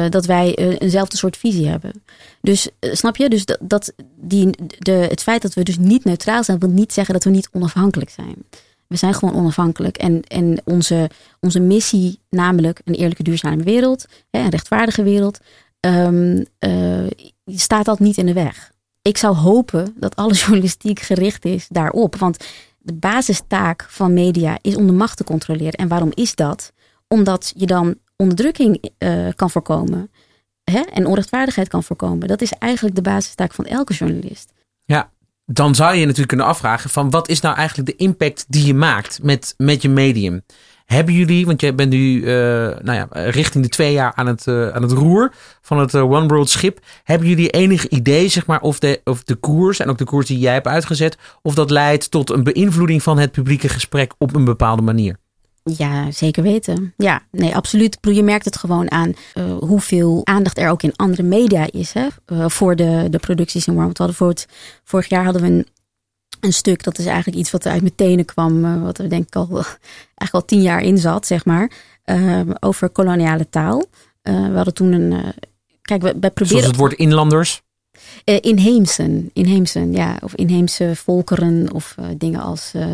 [0.10, 2.04] dat wij eenzelfde soort visie hebben.
[2.42, 3.30] Dus snap je?
[3.30, 6.94] Dus dat, dat die, de, het feit dat we dus niet neutraal zijn, wil niet
[6.94, 8.36] zeggen dat we niet onafhankelijk zijn.
[8.88, 9.97] We zijn gewoon onafhankelijk.
[9.97, 15.39] En, en onze, onze missie, namelijk een eerlijke, duurzame wereld, hè, een rechtvaardige wereld,
[15.80, 16.45] um,
[17.45, 18.71] staat dat niet in de weg.
[19.02, 22.15] Ik zou hopen dat alle journalistiek gericht is daarop.
[22.15, 22.45] Want
[22.78, 25.73] de basistaak van media is om de macht te controleren.
[25.73, 26.73] En waarom is dat?
[27.08, 30.12] Omdat je dan onderdrukking uh, kan voorkomen.
[30.63, 30.80] Hè?
[30.80, 32.28] En onrechtvaardigheid kan voorkomen.
[32.28, 34.52] Dat is eigenlijk de basistaak van elke journalist.
[34.86, 35.12] Ja,
[35.52, 38.66] dan zou je je natuurlijk kunnen afvragen van wat is nou eigenlijk de impact die
[38.66, 40.42] je maakt met, met je medium?
[40.86, 42.26] Hebben jullie, want je bent nu uh,
[42.82, 46.28] nou ja, richting de twee jaar aan het, uh, aan het roer van het One
[46.28, 46.80] World schip.
[47.04, 50.28] Hebben jullie enig idee, zeg maar, of de, of de koers en ook de koers
[50.28, 54.36] die jij hebt uitgezet, of dat leidt tot een beïnvloeding van het publieke gesprek op
[54.36, 55.18] een bepaalde manier?
[55.78, 56.94] Ja, zeker weten.
[56.98, 57.98] Ja, nee, absoluut.
[58.02, 62.08] Je merkt het gewoon aan uh, hoeveel aandacht er ook in andere media is hè,
[62.28, 63.94] uh, voor de, de producties in Warm.
[63.94, 64.46] We hadden
[64.84, 65.68] vorig jaar hadden we een,
[66.40, 69.28] een stuk, dat is eigenlijk iets wat uit mijn tenen kwam, uh, wat er denk
[69.28, 71.72] ik al, eigenlijk al tien jaar in zat, zeg maar,
[72.60, 73.86] over koloniale taal.
[74.22, 75.34] we hadden toen een.
[75.82, 76.48] kijk, wij, wij proberen.
[76.48, 77.62] Zoals het woord inlanders?
[78.26, 80.18] Uh, inheemsen, inheemsen, ja.
[80.24, 82.86] Of inheemse volkeren of uh, dingen als uh,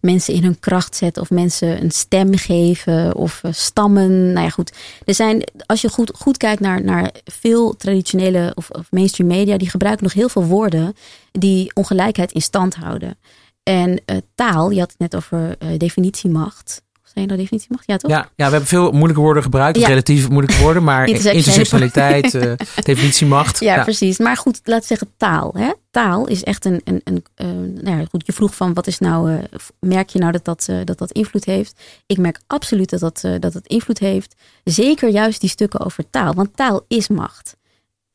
[0.00, 4.32] mensen in hun kracht zetten of mensen een stem geven of stammen.
[4.32, 4.72] Nou ja, goed.
[5.04, 9.56] Er zijn, als je goed, goed kijkt naar, naar veel traditionele of, of mainstream media,
[9.56, 10.94] die gebruiken nog heel veel woorden
[11.32, 13.18] die ongelijkheid in stand houden.
[13.62, 14.02] En
[14.34, 16.82] taal, je had het net over definitiemacht
[17.14, 17.82] de definitie mag?
[17.86, 18.10] Ja, toch?
[18.10, 19.78] Ja, ja, we hebben veel moeilijke woorden gebruikt.
[19.78, 20.84] Relatief moeilijke woorden.
[20.84, 23.60] Maar intersectionaliteit, uh, definitiemacht.
[23.60, 24.18] Ja, ja, precies.
[24.18, 25.52] Maar goed, laat zeggen taal.
[25.56, 25.72] Hè?
[25.90, 26.80] Taal is echt een...
[26.84, 29.32] een, een uh, nou ja, goed, je vroeg van wat is nou...
[29.32, 29.38] Uh,
[29.80, 31.80] merk je nou dat dat, dat dat invloed heeft?
[32.06, 34.34] Ik merk absoluut dat dat, dat dat invloed heeft.
[34.64, 36.34] Zeker juist die stukken over taal.
[36.34, 37.56] Want taal is macht.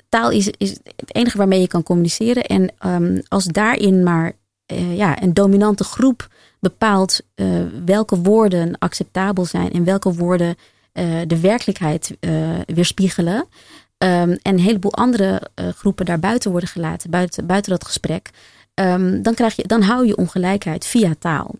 [0.09, 2.43] Taal is, is het enige waarmee je kan communiceren.
[2.43, 4.33] En um, als daarin maar
[4.95, 6.27] ja, een dominante groep
[6.63, 7.47] bepaalt uh,
[7.85, 10.55] welke woorden acceptabel zijn en welke woorden
[10.93, 13.35] uh, de werkelijkheid uh, weerspiegelen.
[13.35, 13.47] Um,
[13.97, 18.29] en een heleboel andere groepen daarbuiten worden gelaten, buiten, buiten dat gesprek.
[18.73, 21.55] Um, dan, krijg je, dan hou je ongelijkheid via taal.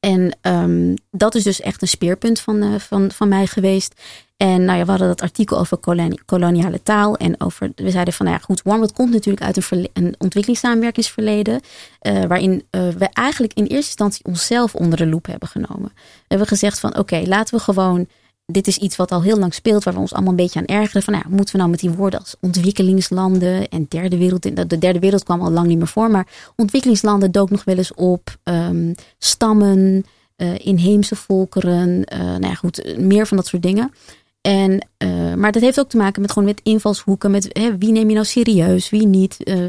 [0.00, 4.00] En um, dat is dus echt een speerpunt van, van, van mij geweest.
[4.36, 5.78] En nou ja, we hadden dat artikel over
[6.24, 7.16] koloniale taal.
[7.16, 11.60] En over, we zeiden van, nou ja, goed, OneWorld komt natuurlijk uit een, een ontwikkelingssamenwerkingsverleden.
[12.02, 15.90] Uh, waarin uh, we eigenlijk in eerste instantie onszelf onder de loep hebben genomen.
[15.94, 18.06] We hebben gezegd van, oké, laten we gewoon
[18.52, 20.64] dit is iets wat al heel lang speelt, waar we ons allemaal een beetje aan
[20.64, 21.02] ergeren.
[21.02, 24.42] Van, nou, moeten we nou met die woorden als ontwikkelingslanden en derde wereld.
[24.68, 27.94] De derde wereld kwam al lang niet meer voor, maar ontwikkelingslanden dook nog wel eens
[27.94, 28.36] op.
[28.44, 30.04] Um, stammen,
[30.36, 33.92] uh, inheemse volkeren, uh, nou ja, goed, meer van dat soort dingen.
[34.40, 37.30] En, uh, maar dat heeft ook te maken met gewoon met invalshoeken.
[37.30, 39.36] Met hè, wie neem je nou serieus, wie niet.
[39.44, 39.68] Uh, uh,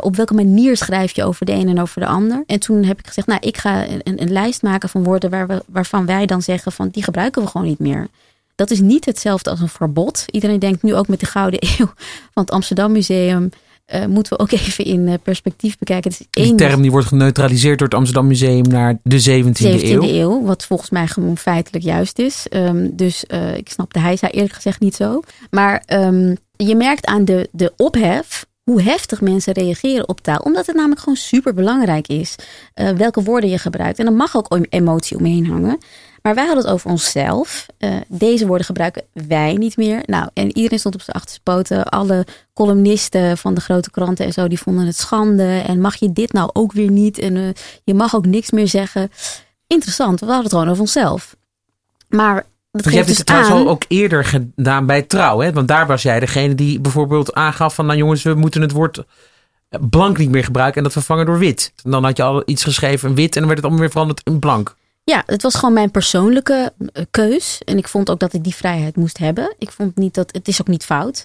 [0.00, 2.42] op welke manier schrijf je over de een en over de ander.
[2.46, 5.46] En toen heb ik gezegd, nou ik ga een, een lijst maken van woorden waar
[5.46, 8.08] we, waarvan wij dan zeggen van die gebruiken we gewoon niet meer.
[8.54, 10.24] Dat is niet hetzelfde als een verbod.
[10.30, 11.92] Iedereen denkt nu ook met de Gouden Eeuw
[12.32, 13.50] van het Amsterdam Museum
[13.94, 16.10] uh, moeten we ook even in uh, perspectief bekijken.
[16.10, 19.82] Het is die term die wordt geneutraliseerd door het Amsterdam Museum naar de 17e, 17e
[19.82, 20.02] eeuw.
[20.02, 20.44] eeuw.
[20.44, 22.46] Wat volgens mij gewoon feitelijk juist is.
[22.50, 25.20] Um, dus uh, ik snapte hij zei eerlijk gezegd niet zo.
[25.50, 30.38] Maar um, je merkt aan de, de ophef hoe heftig mensen reageren op taal.
[30.38, 32.34] Omdat het namelijk gewoon super belangrijk is.
[32.74, 33.98] welke woorden je gebruikt.
[33.98, 35.78] En er mag ook emotie omheen hangen.
[36.22, 37.66] Maar wij hadden het over onszelf.
[37.78, 40.02] Uh, deze woorden gebruiken wij niet meer.
[40.06, 44.48] Nou, en iedereen stond op zijn achterste Alle columnisten van de grote kranten en zo,
[44.48, 45.62] die vonden het schande.
[45.66, 47.18] En mag je dit nou ook weer niet?
[47.18, 47.48] En uh,
[47.84, 49.10] je mag ook niks meer zeggen.
[49.66, 51.36] Interessant, we hadden het gewoon over onszelf.
[52.08, 55.38] Maar dat je hebt dus het trouwens al ook eerder gedaan bij trouw.
[55.38, 55.52] Hè?
[55.52, 57.86] Want daar was jij degene die bijvoorbeeld aangaf van...
[57.86, 59.04] nou jongens, we moeten het woord
[59.90, 60.76] blank niet meer gebruiken...
[60.76, 61.72] en dat vervangen door wit.
[61.84, 63.34] En dan had je al iets geschreven, wit...
[63.34, 64.76] en dan werd het allemaal weer veranderd in blank.
[65.08, 67.60] Ja, het was gewoon mijn persoonlijke eh, keus.
[67.64, 69.54] En ik vond ook dat ik die vrijheid moest hebben.
[69.58, 71.24] Ik vond niet dat het is ook niet fout.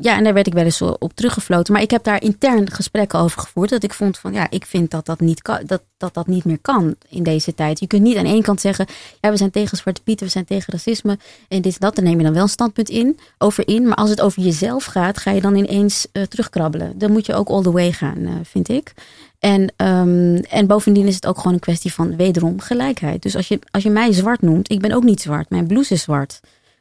[0.00, 1.72] Ja, en daar werd ik wel eens op teruggefloten.
[1.72, 3.70] Maar ik heb daar intern gesprekken over gevoerd.
[3.70, 6.58] Dat ik vond van ja, ik vind dat dat niet, dat, dat, dat niet meer
[6.58, 7.80] kan in deze tijd.
[7.80, 8.86] Je kunt niet aan één kant zeggen,
[9.20, 11.94] ja, we zijn tegen Zwarte Pieten, we zijn tegen racisme en dit en dat.
[11.94, 13.82] Dan neem je dan wel een standpunt in, over in.
[13.82, 16.98] Maar als het over jezelf gaat, ga je dan ineens uh, terugkrabbelen.
[16.98, 18.94] Dan moet je ook all the way gaan, vind ik.
[19.38, 23.22] En, um, en bovendien is het ook gewoon een kwestie van wederom gelijkheid.
[23.22, 25.50] Dus als je, als je mij zwart noemt, ik ben ook niet zwart.
[25.50, 26.40] Mijn blouse is zwart.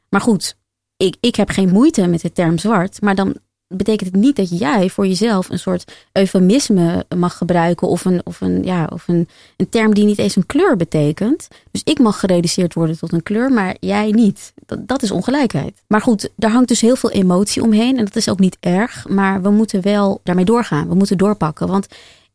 [0.09, 0.57] Maar goed,
[0.97, 3.01] ik, ik heb geen moeite met de term zwart.
[3.01, 3.35] Maar dan
[3.67, 7.87] betekent het niet dat jij voor jezelf een soort eufemisme mag gebruiken.
[7.87, 11.47] Of, een, of, een, ja, of een, een term die niet eens een kleur betekent.
[11.71, 14.53] Dus ik mag gereduceerd worden tot een kleur, maar jij niet.
[14.65, 15.83] Dat, dat is ongelijkheid.
[15.87, 17.97] Maar goed, daar hangt dus heel veel emotie omheen.
[17.97, 19.07] En dat is ook niet erg.
[19.07, 20.87] Maar we moeten wel daarmee doorgaan.
[20.87, 21.67] We moeten doorpakken.
[21.67, 21.87] Want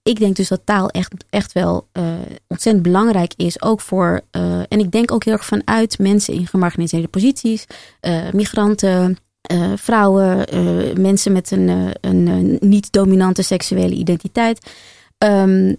[0.02, 2.04] ik denk dus dat taal echt, echt wel uh,
[2.46, 3.62] ontzettend belangrijk is.
[3.62, 7.66] Ook voor, uh, en ik denk ook heel erg vanuit mensen in gemarginaliseerde posities,
[8.00, 9.16] uh, migranten,
[9.76, 10.46] vrouwen,
[11.00, 14.70] mensen met een, een niet-dominante seksuele identiteit.
[15.18, 15.76] Um,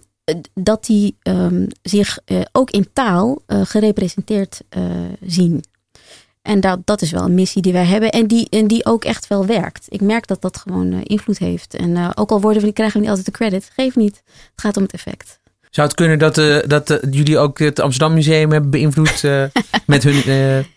[0.54, 2.18] dat die um, zich
[2.52, 4.60] ook in taal gerepresenteerd
[5.20, 5.64] zien.
[6.44, 9.04] En dat, dat is wel een missie die wij hebben en die, en die ook
[9.04, 9.86] echt wel werkt.
[9.88, 11.74] Ik merk dat dat gewoon uh, invloed heeft.
[11.74, 14.22] En uh, ook al worden we, krijgen we niet altijd de credit, geef niet.
[14.26, 15.40] Het gaat om het effect.
[15.70, 19.22] Zou het kunnen dat, uh, dat jullie ook het Amsterdam Museum hebben beïnvloed
[19.86, 20.22] met hun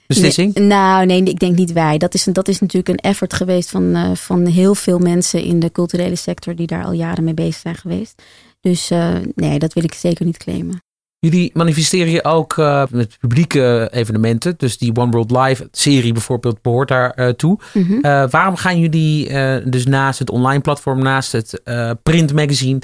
[0.07, 0.53] beslissing?
[0.53, 1.97] Nee, nou, nee, ik denk niet wij.
[1.97, 5.71] Dat is, dat is natuurlijk een effort geweest van, van heel veel mensen in de
[5.71, 8.21] culturele sector die daar al jaren mee bezig zijn geweest.
[8.61, 8.89] Dus
[9.35, 10.81] nee, dat wil ik zeker niet claimen.
[11.19, 14.53] Jullie manifesteren je ook uh, met publieke evenementen.
[14.57, 17.59] Dus die One World Live serie bijvoorbeeld behoort daar uh, toe.
[17.73, 17.99] Mm -hmm.
[18.01, 19.29] uh, waarom gaan jullie
[19.69, 21.61] dus naast het online platform, naast het
[22.03, 22.81] print magazine,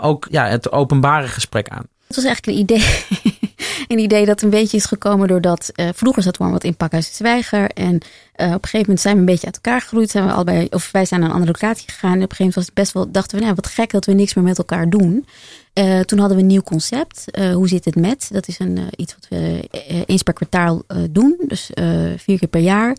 [0.00, 1.86] ook ja, het openbare gesprek aan?
[2.10, 3.06] Het was eigenlijk een idee.
[3.92, 7.16] een idee dat een beetje is gekomen doordat uh, vroeger zat One wat in Pakhuis
[7.16, 7.70] Zwijger.
[7.70, 10.10] En uh, op een gegeven moment zijn we een beetje uit elkaar gegroeid.
[10.10, 12.12] Zijn we allebei, of wij zijn naar een andere locatie gegaan.
[12.12, 14.04] En op een gegeven moment was het best wel, dachten we, nou, wat gek dat
[14.04, 15.26] we niks meer met elkaar doen.
[15.74, 17.24] Uh, toen hadden we een nieuw concept.
[17.52, 18.28] hoe zit het met?
[18.32, 19.68] Dat is een, iets wat we
[20.06, 21.36] eens per kwartaal doen.
[21.46, 21.70] Dus
[22.16, 22.96] vier keer per jaar.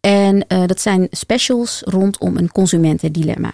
[0.00, 3.52] En dat zijn specials rondom een consumentendilemma.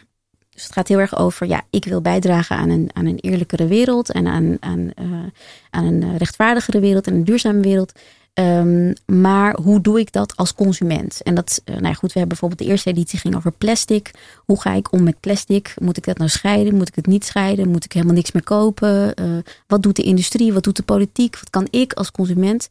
[0.50, 3.66] Dus het gaat heel erg over, ja, ik wil bijdragen aan een, aan een eerlijkere
[3.66, 4.90] wereld en aan, aan,
[5.70, 7.92] aan een rechtvaardigere wereld en een duurzame wereld.
[8.40, 11.22] Um, maar hoe doe ik dat als consument?
[11.22, 14.10] En dat, uh, nou ja, goed, we hebben bijvoorbeeld de eerste editie ging over plastic.
[14.44, 15.74] Hoe ga ik om met plastic?
[15.80, 16.74] Moet ik dat nou scheiden?
[16.74, 17.68] Moet ik het niet scheiden?
[17.68, 19.22] Moet ik helemaal niks meer kopen?
[19.22, 20.52] Uh, wat doet de industrie?
[20.52, 21.38] Wat doet de politiek?
[21.38, 22.66] Wat kan ik als consument?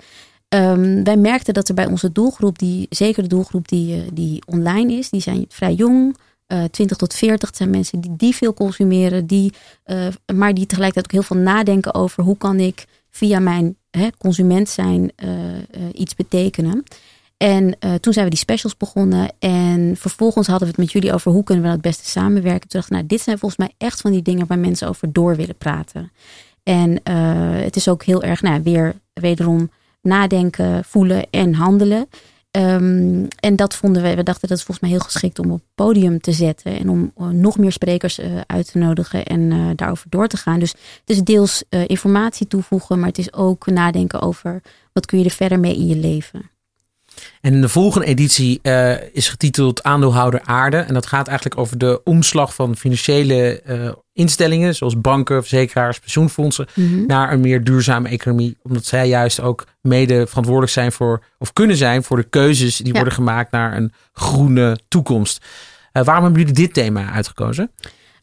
[0.49, 4.93] Um, wij merkten dat er bij onze doelgroep, die, zeker de doelgroep die, die online
[4.93, 9.26] is, die zijn vrij jong, uh, 20 tot 40 zijn mensen die, die veel consumeren,
[9.26, 9.54] die,
[10.34, 14.69] maar die tegelijkertijd ook heel veel nadenken over hoe kan ik via mijn hè, consument
[14.69, 15.30] zijn uh,
[15.93, 16.84] iets betekenen.
[17.38, 19.34] En toen zijn we die specials begonnen.
[19.39, 22.69] En vervolgens hadden we het met jullie over hoe kunnen we het beste samenwerken.
[22.69, 25.13] Toen dachten we, nou, dit zijn volgens mij echt van die dingen waar mensen over
[25.13, 26.12] door willen praten.
[26.63, 26.99] En
[27.63, 29.69] het is ook heel erg, nou, weer wederom
[30.02, 32.08] nadenken, voelen en handelen.
[32.58, 35.60] Um, en dat vonden we, we dachten dat is volgens mij heel geschikt om op
[35.60, 39.39] het podium te zetten en om uh, nog meer sprekers uh, uit te nodigen en
[39.39, 40.60] uh, daarover door te gaan.
[40.60, 44.62] Dus het is deels informatie toevoegen, maar het is ook nadenken over
[44.92, 46.50] wat kun je er verder mee in je leven.
[47.42, 48.62] En de volgende editie
[49.12, 50.78] is getiteld Aandeelhouder Aarde.
[50.78, 53.62] En dat gaat eigenlijk over de omslag van financiële
[54.13, 57.06] instellingen, zoals banken, verzekeraars, pensioenfondsen, mm -hmm.
[57.06, 58.58] naar een meer duurzame economie.
[58.62, 62.88] Omdat zij juist ook mede verantwoordelijk zijn voor, of kunnen zijn voor de keuzes die
[62.88, 62.93] ja.
[62.93, 65.45] worden gemaakt naar een groene toekomst.
[65.93, 67.71] Uh, waarom hebben jullie dit thema uitgekozen?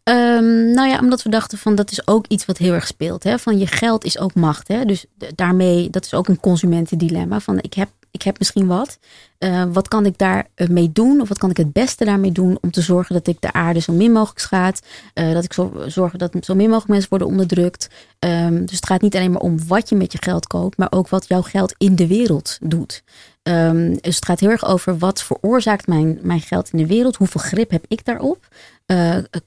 [0.05, 3.23] Um, nou ja, omdat we dachten van dat is ook iets wat heel erg speelt.
[3.23, 3.39] Hè?
[3.39, 4.69] Van je geld is ook macht.
[4.69, 4.85] Hè?
[4.85, 7.41] Dus daarmee, dat is ook een consumentendilemma.
[7.41, 8.99] Van ik heb ik heb misschien wat.
[9.39, 11.21] Uh, wat kan ik daarmee doen?
[11.21, 13.81] Of wat kan ik het beste daarmee doen om te zorgen dat ik de aarde
[13.81, 14.87] zo min mogelijk schaadt?
[15.15, 17.89] Uh, dat ik zo, zorg dat zo min mogelijk mensen worden onderdrukt.
[18.19, 20.93] Um, dus het gaat niet alleen maar om wat je met je geld koopt, maar
[20.93, 23.03] ook wat jouw geld in de wereld doet.
[23.43, 27.17] Um, dus het gaat heel erg over wat veroorzaakt mijn, mijn geld in de wereld?
[27.17, 28.49] Hoeveel grip heb ik daarop?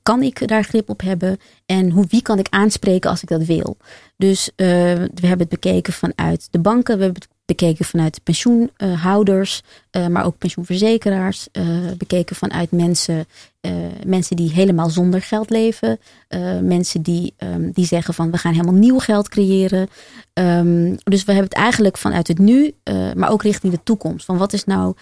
[0.03, 1.37] Kan ik daar grip op hebben?
[1.65, 3.77] En hoe, wie kan ik aanspreken als ik dat wil?
[4.17, 10.07] Dus we hebben het bekeken vanuit de banken, we hebben het bekeken vanuit pensioenhouders, uh,
[10.07, 11.47] maar ook pensioenverzekeraars.
[11.51, 13.25] Uh, bekeken vanuit mensen,
[13.61, 13.71] uh,
[14.05, 15.99] mensen die helemaal zonder geld leven.
[16.61, 19.87] mensen die, um, die zeggen van we gaan helemaal nieuw geld creëren.
[20.33, 22.73] Um, dus we hebben het eigenlijk vanuit het nu,
[23.15, 24.25] maar ook richting de toekomst.
[24.25, 24.95] Van wat is nou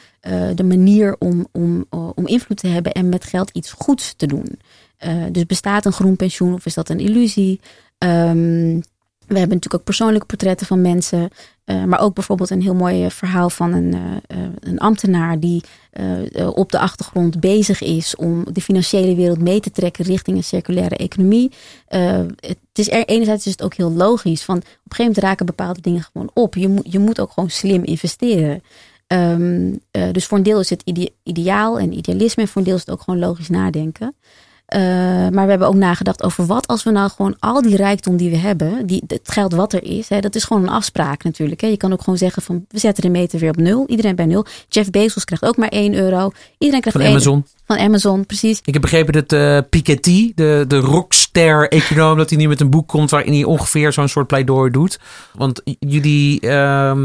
[0.55, 4.59] de manier om, om, om invloed te hebben en met geld iets goeds te doen.
[5.31, 7.59] dus bestaat een groen pensioen of is dat een illusie?
[7.97, 8.81] Um,
[9.31, 11.29] We hebben natuurlijk ook persoonlijke portretten van mensen.
[11.65, 15.63] Uh, maar ook bijvoorbeeld een heel mooi verhaal van een, uh, een ambtenaar die
[16.53, 20.95] op de achtergrond bezig is om de financiële wereld mee te trekken richting een circulaire
[20.95, 21.51] economie.
[21.87, 24.43] het is er, enerzijds is het ook heel logisch.
[24.43, 26.55] Van op een gegeven moment raken bepaalde dingen gewoon op.
[26.55, 28.63] Je, moet je moet ook gewoon slim investeren.
[29.07, 29.79] Um,
[30.11, 32.43] dus voor een deel is het ideaal en idealisme.
[32.43, 34.15] En voor een deel is het ook gewoon logisch nadenken.
[34.75, 34.81] Uh,
[35.29, 38.29] maar we hebben ook nagedacht over wat als we nou gewoon al die rijkdom die
[38.29, 41.61] we hebben, die, het geld wat er is, hè, dat is gewoon een afspraak natuurlijk.
[41.61, 41.67] Hè.
[41.67, 43.83] Je kan ook gewoon zeggen van we zetten de meter weer op nul.
[43.87, 44.45] Iedereen bij nul.
[44.69, 46.31] Jeff Bezos krijgt ook maar 1 euro.
[46.57, 47.45] Iedereen krijgt van Amazon.
[47.65, 48.59] Van Amazon, precies.
[48.63, 52.87] Ik heb begrepen dat uh, Piketty, de, de rockster-econoom, dat hij nu met een boek
[52.87, 54.99] komt waarin hij ongeveer zo'n soort pleidooi doet.
[55.33, 56.41] Want jullie.
[56.41, 56.97] Uh, eh,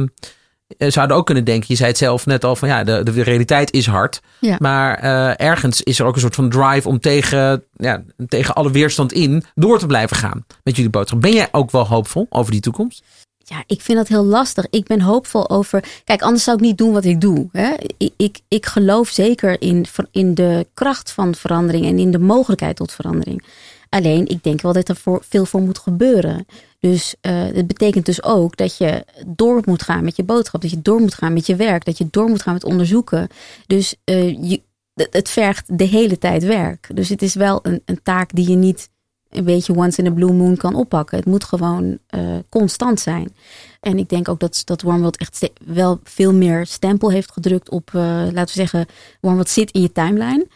[0.79, 3.73] zouden ook kunnen denken, je zei het zelf net al, van ja, de, de realiteit
[3.73, 4.21] is hard.
[4.41, 4.57] Ja.
[4.59, 8.71] Maar uh, ergens is er ook een soort van drive om tegen, ja, tegen alle
[8.71, 11.21] weerstand in door te blijven gaan met jullie boodschap.
[11.21, 13.03] Ben jij ook wel hoopvol over die toekomst?
[13.49, 14.67] Ja, ik vind dat heel lastig.
[14.71, 15.85] Ik ben hoopvol over.
[16.05, 17.49] Kijk, anders zou ik niet doen wat ik doe.
[17.53, 17.75] Hè?
[17.97, 22.77] Ik, ik, ik geloof zeker in, in de kracht van verandering en in de mogelijkheid
[22.77, 23.45] tot verandering.
[23.89, 26.47] Alleen, ik denk wel dat er voor, veel voor moet gebeuren.
[26.87, 30.83] Dus het betekent dus ook dat je door moet gaan met je boodschap, dat je
[30.83, 33.29] door moet gaan met je werk, dat je door moet gaan met onderzoeken.
[33.67, 34.63] Dus uh, je,
[34.95, 36.89] het vergt de hele tijd werk.
[36.95, 38.89] Dus het is wel een, een taak die je niet
[39.31, 41.17] een beetje once in a blue moon kan oppakken.
[41.17, 43.35] Het moet gewoon uh, constant zijn.
[43.81, 47.91] En ik denk ook dat, dat Wormwood echt wel veel meer stempel heeft gedrukt op,
[47.93, 48.87] laten we zeggen,
[49.21, 50.47] Wormwood zit in je timeline.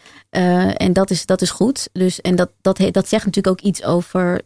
[0.77, 1.89] En dat is, dat is goed.
[1.93, 4.41] Dus, en dat, dat, dat zegt natuurlijk ook iets over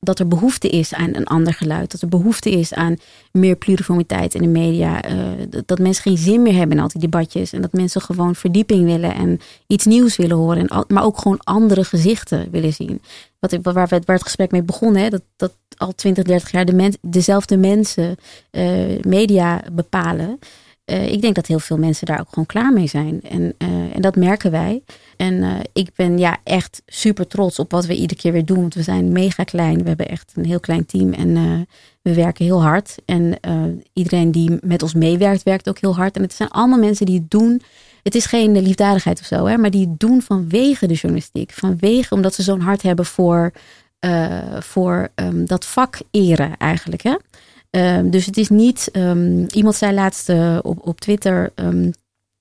[0.00, 1.90] dat er behoefte is aan een ander geluid.
[1.90, 2.96] Dat er behoefte is aan
[3.32, 5.10] meer pluriformiteit in de media.
[5.10, 5.28] Uh,
[5.66, 7.52] dat mensen geen zin meer hebben in al die debatjes.
[7.52, 10.68] En dat mensen gewoon verdieping willen en iets nieuws willen horen.
[10.68, 13.02] En, maar ook gewoon andere gezichten willen zien.
[13.38, 16.64] Wat, waar, we, waar het gesprek mee begonnen, hè, dat, dat al 20, 30 jaar
[16.64, 18.16] de men, dezelfde mensen
[18.50, 20.38] uh, media bepalen.
[20.90, 23.20] Uh, ik denk dat heel veel mensen daar ook gewoon klaar mee zijn.
[23.22, 23.54] En,
[23.92, 24.82] en dat merken wij.
[25.16, 28.60] En uh, ik ben ja, echt super trots op wat we iedere keer weer doen.
[28.60, 29.82] Want we zijn mega klein.
[29.82, 31.12] We hebben echt een heel klein team.
[31.12, 31.66] En
[32.02, 32.94] we werken heel hard.
[33.04, 33.38] En
[33.92, 36.16] iedereen die met ons meewerkt, werkt ook heel hard.
[36.16, 37.62] En het zijn allemaal mensen die het doen.
[38.02, 41.52] Het is geen liefdadigheid of zo, hè, maar die het doen vanwege de journalistiek.
[41.52, 43.52] Vanwege omdat ze zo'n hart hebben voor,
[44.58, 47.02] voor um, dat vak eren eigenlijk.
[47.02, 47.14] Hè?
[47.70, 48.88] Um, dus het is niet.
[48.92, 50.28] Um, iemand zei laatst
[50.62, 51.52] op, op Twitter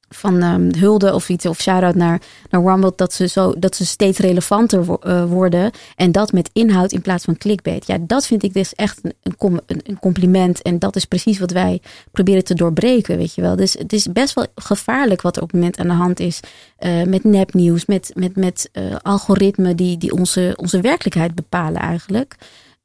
[0.09, 3.85] van um, hulde of iets, of shout-out naar, naar Rumble, dat ze, zo, dat ze
[3.85, 5.71] steeds relevanter uh, worden.
[5.95, 7.87] En dat met inhoud in plaats van clickbait.
[7.87, 10.61] Ja, dat vind ik dus echt een, een, compliment.
[10.61, 13.55] En dat is precies wat wij proberen te doorbreken, weet je wel.
[13.55, 16.39] Dus het is best wel gevaarlijk wat er op het moment aan de hand is
[16.79, 22.35] uh, met nepnieuws, met, met, met algoritmen die, die onze, onze werkelijkheid bepalen eigenlijk.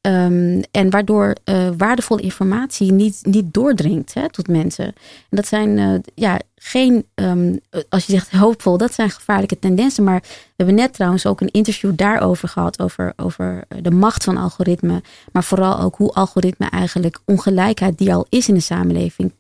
[0.07, 4.85] Um, en waardoor uh, waardevolle informatie niet, niet doordringt hè, tot mensen.
[4.85, 4.95] En
[5.31, 10.05] dat zijn uh, ja, geen, um, als je zegt hoopvol, dat zijn gevaarlijke tendensen.
[10.05, 14.37] Maar we hebben net trouwens ook een interview daarover gehad, over, over de macht van
[14.37, 15.03] algoritmen.
[15.33, 19.33] Maar vooral ook hoe algoritmen eigenlijk ongelijkheid die al is in de samenleving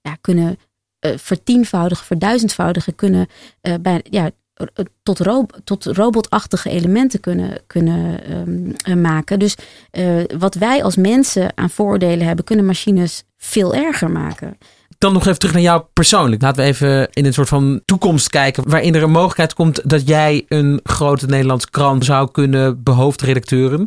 [0.00, 0.58] ja, kunnen
[1.00, 3.28] vertienvoudigen, verduizendvoudigen, kunnen
[3.80, 4.30] bij, ja,
[5.02, 8.20] tot, ro tot robotachtige elementen kunnen, kunnen
[8.86, 9.38] um, maken.
[9.38, 9.54] Dus
[9.92, 14.58] uh, wat wij als mensen aan vooroordelen hebben, kunnen machines veel erger maken.
[14.98, 16.42] Dan nog even terug naar jou persoonlijk.
[16.42, 18.68] Laten we even in een soort van toekomst kijken.
[18.68, 23.86] Waarin er een mogelijkheid komt dat jij een grote Nederlandse krant zou kunnen behoofdredacteuren.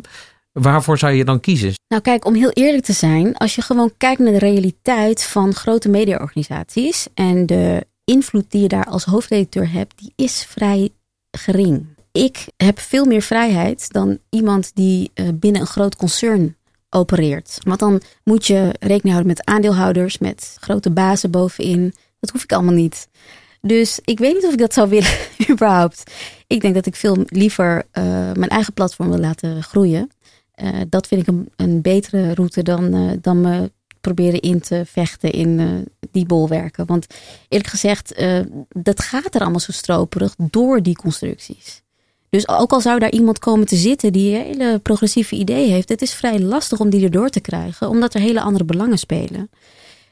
[0.52, 1.72] Waarvoor zou je dan kiezen?
[1.88, 5.54] Nou, kijk, om heel eerlijk te zijn, als je gewoon kijkt naar de realiteit van
[5.54, 10.90] grote mediaorganisaties en de invloed die je daar als hoofdredacteur hebt, die is vrij
[11.30, 11.86] gering.
[12.12, 16.56] Ik heb veel meer vrijheid dan iemand die uh, binnen een groot concern
[16.90, 17.58] opereert.
[17.62, 21.94] Want dan moet je rekening houden met aandeelhouders, met grote bazen bovenin.
[22.20, 23.08] Dat hoef ik allemaal niet.
[23.60, 25.16] Dus ik weet niet of ik dat zou willen,
[25.50, 26.12] überhaupt.
[26.46, 30.10] Ik denk dat ik veel liever uh, mijn eigen platform wil laten groeien.
[30.62, 33.70] Uh, dat vind ik een, een betere route dan, dan me
[34.02, 35.70] proberen in te vechten in uh,
[36.10, 36.86] die bolwerken.
[36.86, 37.06] Want
[37.48, 41.82] eerlijk gezegd, uh, dat gaat er allemaal zo stroperig door die constructies.
[42.28, 46.02] Dus ook al zou daar iemand komen te zitten die hele progressieve idee heeft, het
[46.02, 49.50] is vrij lastig om die erdoor te krijgen, omdat er hele andere belangen spelen.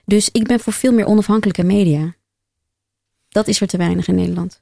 [0.04, 2.14] Dus ik ben voor veel meer onafhankelijke media.
[3.28, 4.60] Dat is er te weinig in Nederland.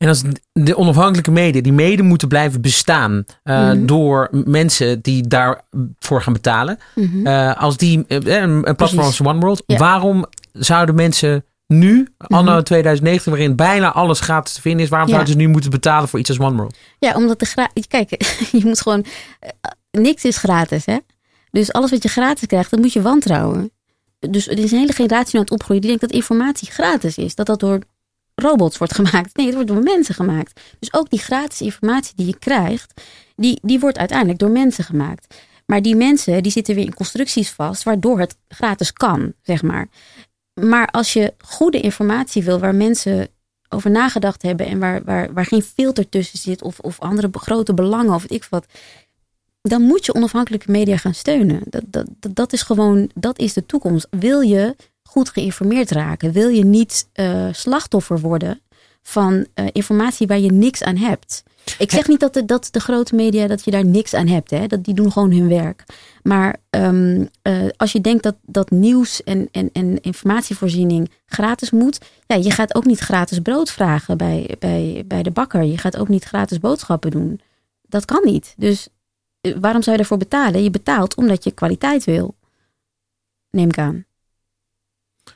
[0.00, 6.22] En als de onafhankelijke media, die mede moeten blijven bestaan uh, door mensen die daarvoor
[6.22, 6.78] gaan betalen.
[6.94, 7.26] Mm -hmm.
[7.26, 9.78] uh, als die, uh, een, platform als One World, ja.
[9.78, 12.64] waarom zouden mensen nu, anno mm -hmm.
[12.64, 15.14] 2019, waarin bijna alles gratis te vinden is, waarom ja.
[15.14, 16.76] zouden ze nu moeten betalen voor iets als One World?
[16.98, 18.10] Ja, omdat de Kijk,
[18.52, 19.04] je moet gewoon.
[19.90, 20.96] niks is gratis, hè?
[21.50, 23.70] Dus alles wat je gratis krijgt, dat moet je wantrouwen.
[24.18, 27.34] Dus er is een hele generatie aan het opgroeien die denkt dat informatie gratis is.
[27.34, 27.78] Dat dat door
[28.40, 29.36] robots wordt gemaakt.
[29.36, 30.60] Nee, het wordt door mensen gemaakt.
[30.78, 33.02] Dus ook die gratis informatie die je krijgt,
[33.36, 35.34] die, die wordt uiteindelijk door mensen gemaakt.
[35.66, 39.88] Maar die mensen die zitten weer in constructies vast, waardoor het gratis kan, zeg maar.
[40.60, 43.28] Maar als je goede informatie wil, waar mensen
[43.68, 47.74] over nagedacht hebben en waar, waar, waar geen filter tussen zit of, of andere grote
[47.74, 48.66] belangen of ik wat,
[49.62, 51.60] dan moet je onafhankelijke media gaan steunen.
[51.64, 54.06] Dat, dat, dat is gewoon, dat is de toekomst.
[54.10, 54.76] Wil je
[55.10, 56.32] goed geïnformeerd raken?
[56.32, 58.60] Wil je niet uh, slachtoffer worden
[59.02, 61.42] van uh, informatie waar je niks aan hebt?
[61.78, 64.50] Ik zeg niet dat de, dat de grote media, dat je daar niks aan hebt.
[64.50, 64.66] Hè?
[64.66, 65.84] Dat, die doen gewoon hun werk.
[66.22, 72.00] Maar um, uh, als je denkt dat, dat nieuws en, en, en informatievoorziening gratis moet.
[72.26, 75.62] Ja, je gaat ook niet gratis brood vragen bij, bij, bij de bakker.
[75.62, 77.40] Je gaat ook niet gratis boodschappen doen.
[77.82, 78.54] Dat kan niet.
[78.56, 78.88] Dus
[79.40, 80.62] waarom zou je daarvoor betalen?
[80.62, 82.34] Je betaalt omdat je kwaliteit wil.
[83.50, 84.04] Neem ik aan.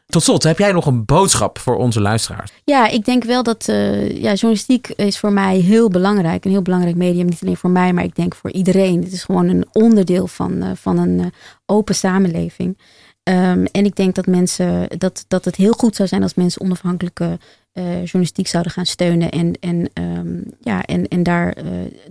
[0.07, 2.53] Tot slot, heb jij nog een boodschap voor onze luisteraars?
[2.65, 6.45] Ja, ik denk wel dat uh, ja, journalistiek is voor mij heel belangrijk.
[6.45, 7.27] Een heel belangrijk medium.
[7.27, 9.03] Niet alleen voor mij, maar ik denk voor iedereen.
[9.03, 11.27] Het is gewoon een onderdeel van, uh, van een uh,
[11.67, 12.79] open samenleving.
[13.23, 16.61] Um, en ik denk dat mensen dat, dat het heel goed zou zijn als mensen
[16.61, 17.39] onafhankelijke
[17.75, 19.31] journalistiek zouden gaan steunen.
[19.31, 21.57] En, en, um, ja, en, en daar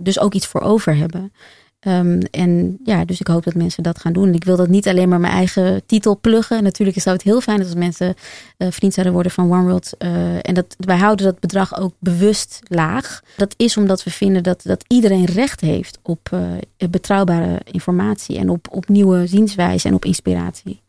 [0.00, 1.32] dus ook iets voor over hebben.
[1.86, 4.34] Um, en ja, dus ik hoop dat mensen dat gaan doen.
[4.34, 6.62] Ik wil dat niet alleen maar mijn eigen titel pluggen.
[6.62, 8.14] Natuurlijk zou het heel fijn als mensen
[8.58, 9.92] uh, vriend zouden worden van OneWorld.
[9.98, 13.20] Uh, en dat, wij houden dat bedrag ook bewust laag.
[13.36, 18.38] Dat is omdat we vinden dat, dat iedereen recht heeft op uh, betrouwbare informatie.
[18.38, 20.82] En op, op nieuwe zienswijze en op inspiratie.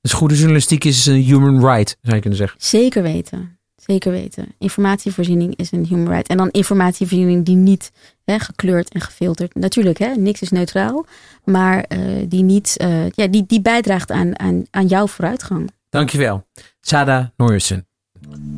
[0.00, 2.60] Dus goede journalistiek is een human right, zou je kunnen zeggen.
[2.60, 3.58] Zeker weten.
[3.90, 4.54] Zeker weten.
[4.58, 6.28] Informatievoorziening is een human right.
[6.28, 7.92] En dan informatievoorziening die niet
[8.24, 9.54] hè, gekleurd en gefilterd.
[9.54, 11.06] Natuurlijk, hè, niks is neutraal.
[11.44, 15.70] Maar uh, die, niet, uh, ja, die, die bijdraagt aan, aan, aan jouw vooruitgang.
[15.88, 16.46] Dankjewel.
[16.80, 17.89] Sada Norjussen.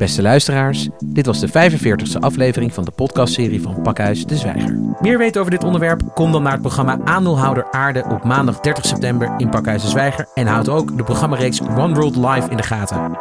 [0.03, 4.79] Beste luisteraars, dit was de 45e aflevering van de podcastserie van Pakhuis de Zwijger.
[5.01, 6.03] Meer weten over dit onderwerp?
[6.15, 10.29] Kom dan naar het programma Aandeelhouder Aarde op maandag 30 september in Pakhuis de Zwijger
[10.35, 13.19] en houd ook de programmareeks One World Live in de gaten.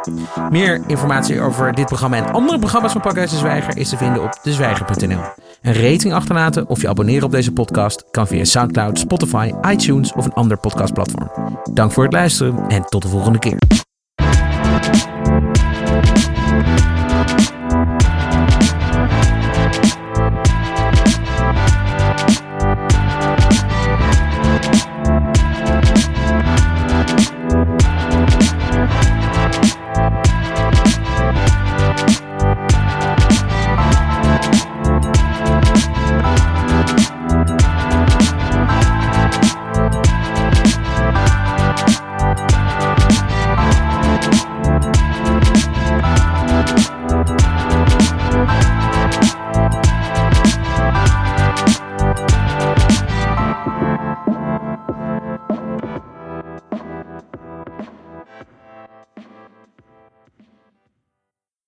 [0.50, 4.22] Meer informatie over dit programma en andere programma's van Pakhuis de Zwijger is te vinden
[4.22, 5.20] op dezwijger.nl.
[5.62, 10.24] Een rating achterlaten of je abonneren op deze podcast kan via SoundCloud, Spotify, iTunes of
[10.24, 11.30] een ander podcastplatform.
[11.72, 13.81] Dank voor het luisteren en tot de volgende keer.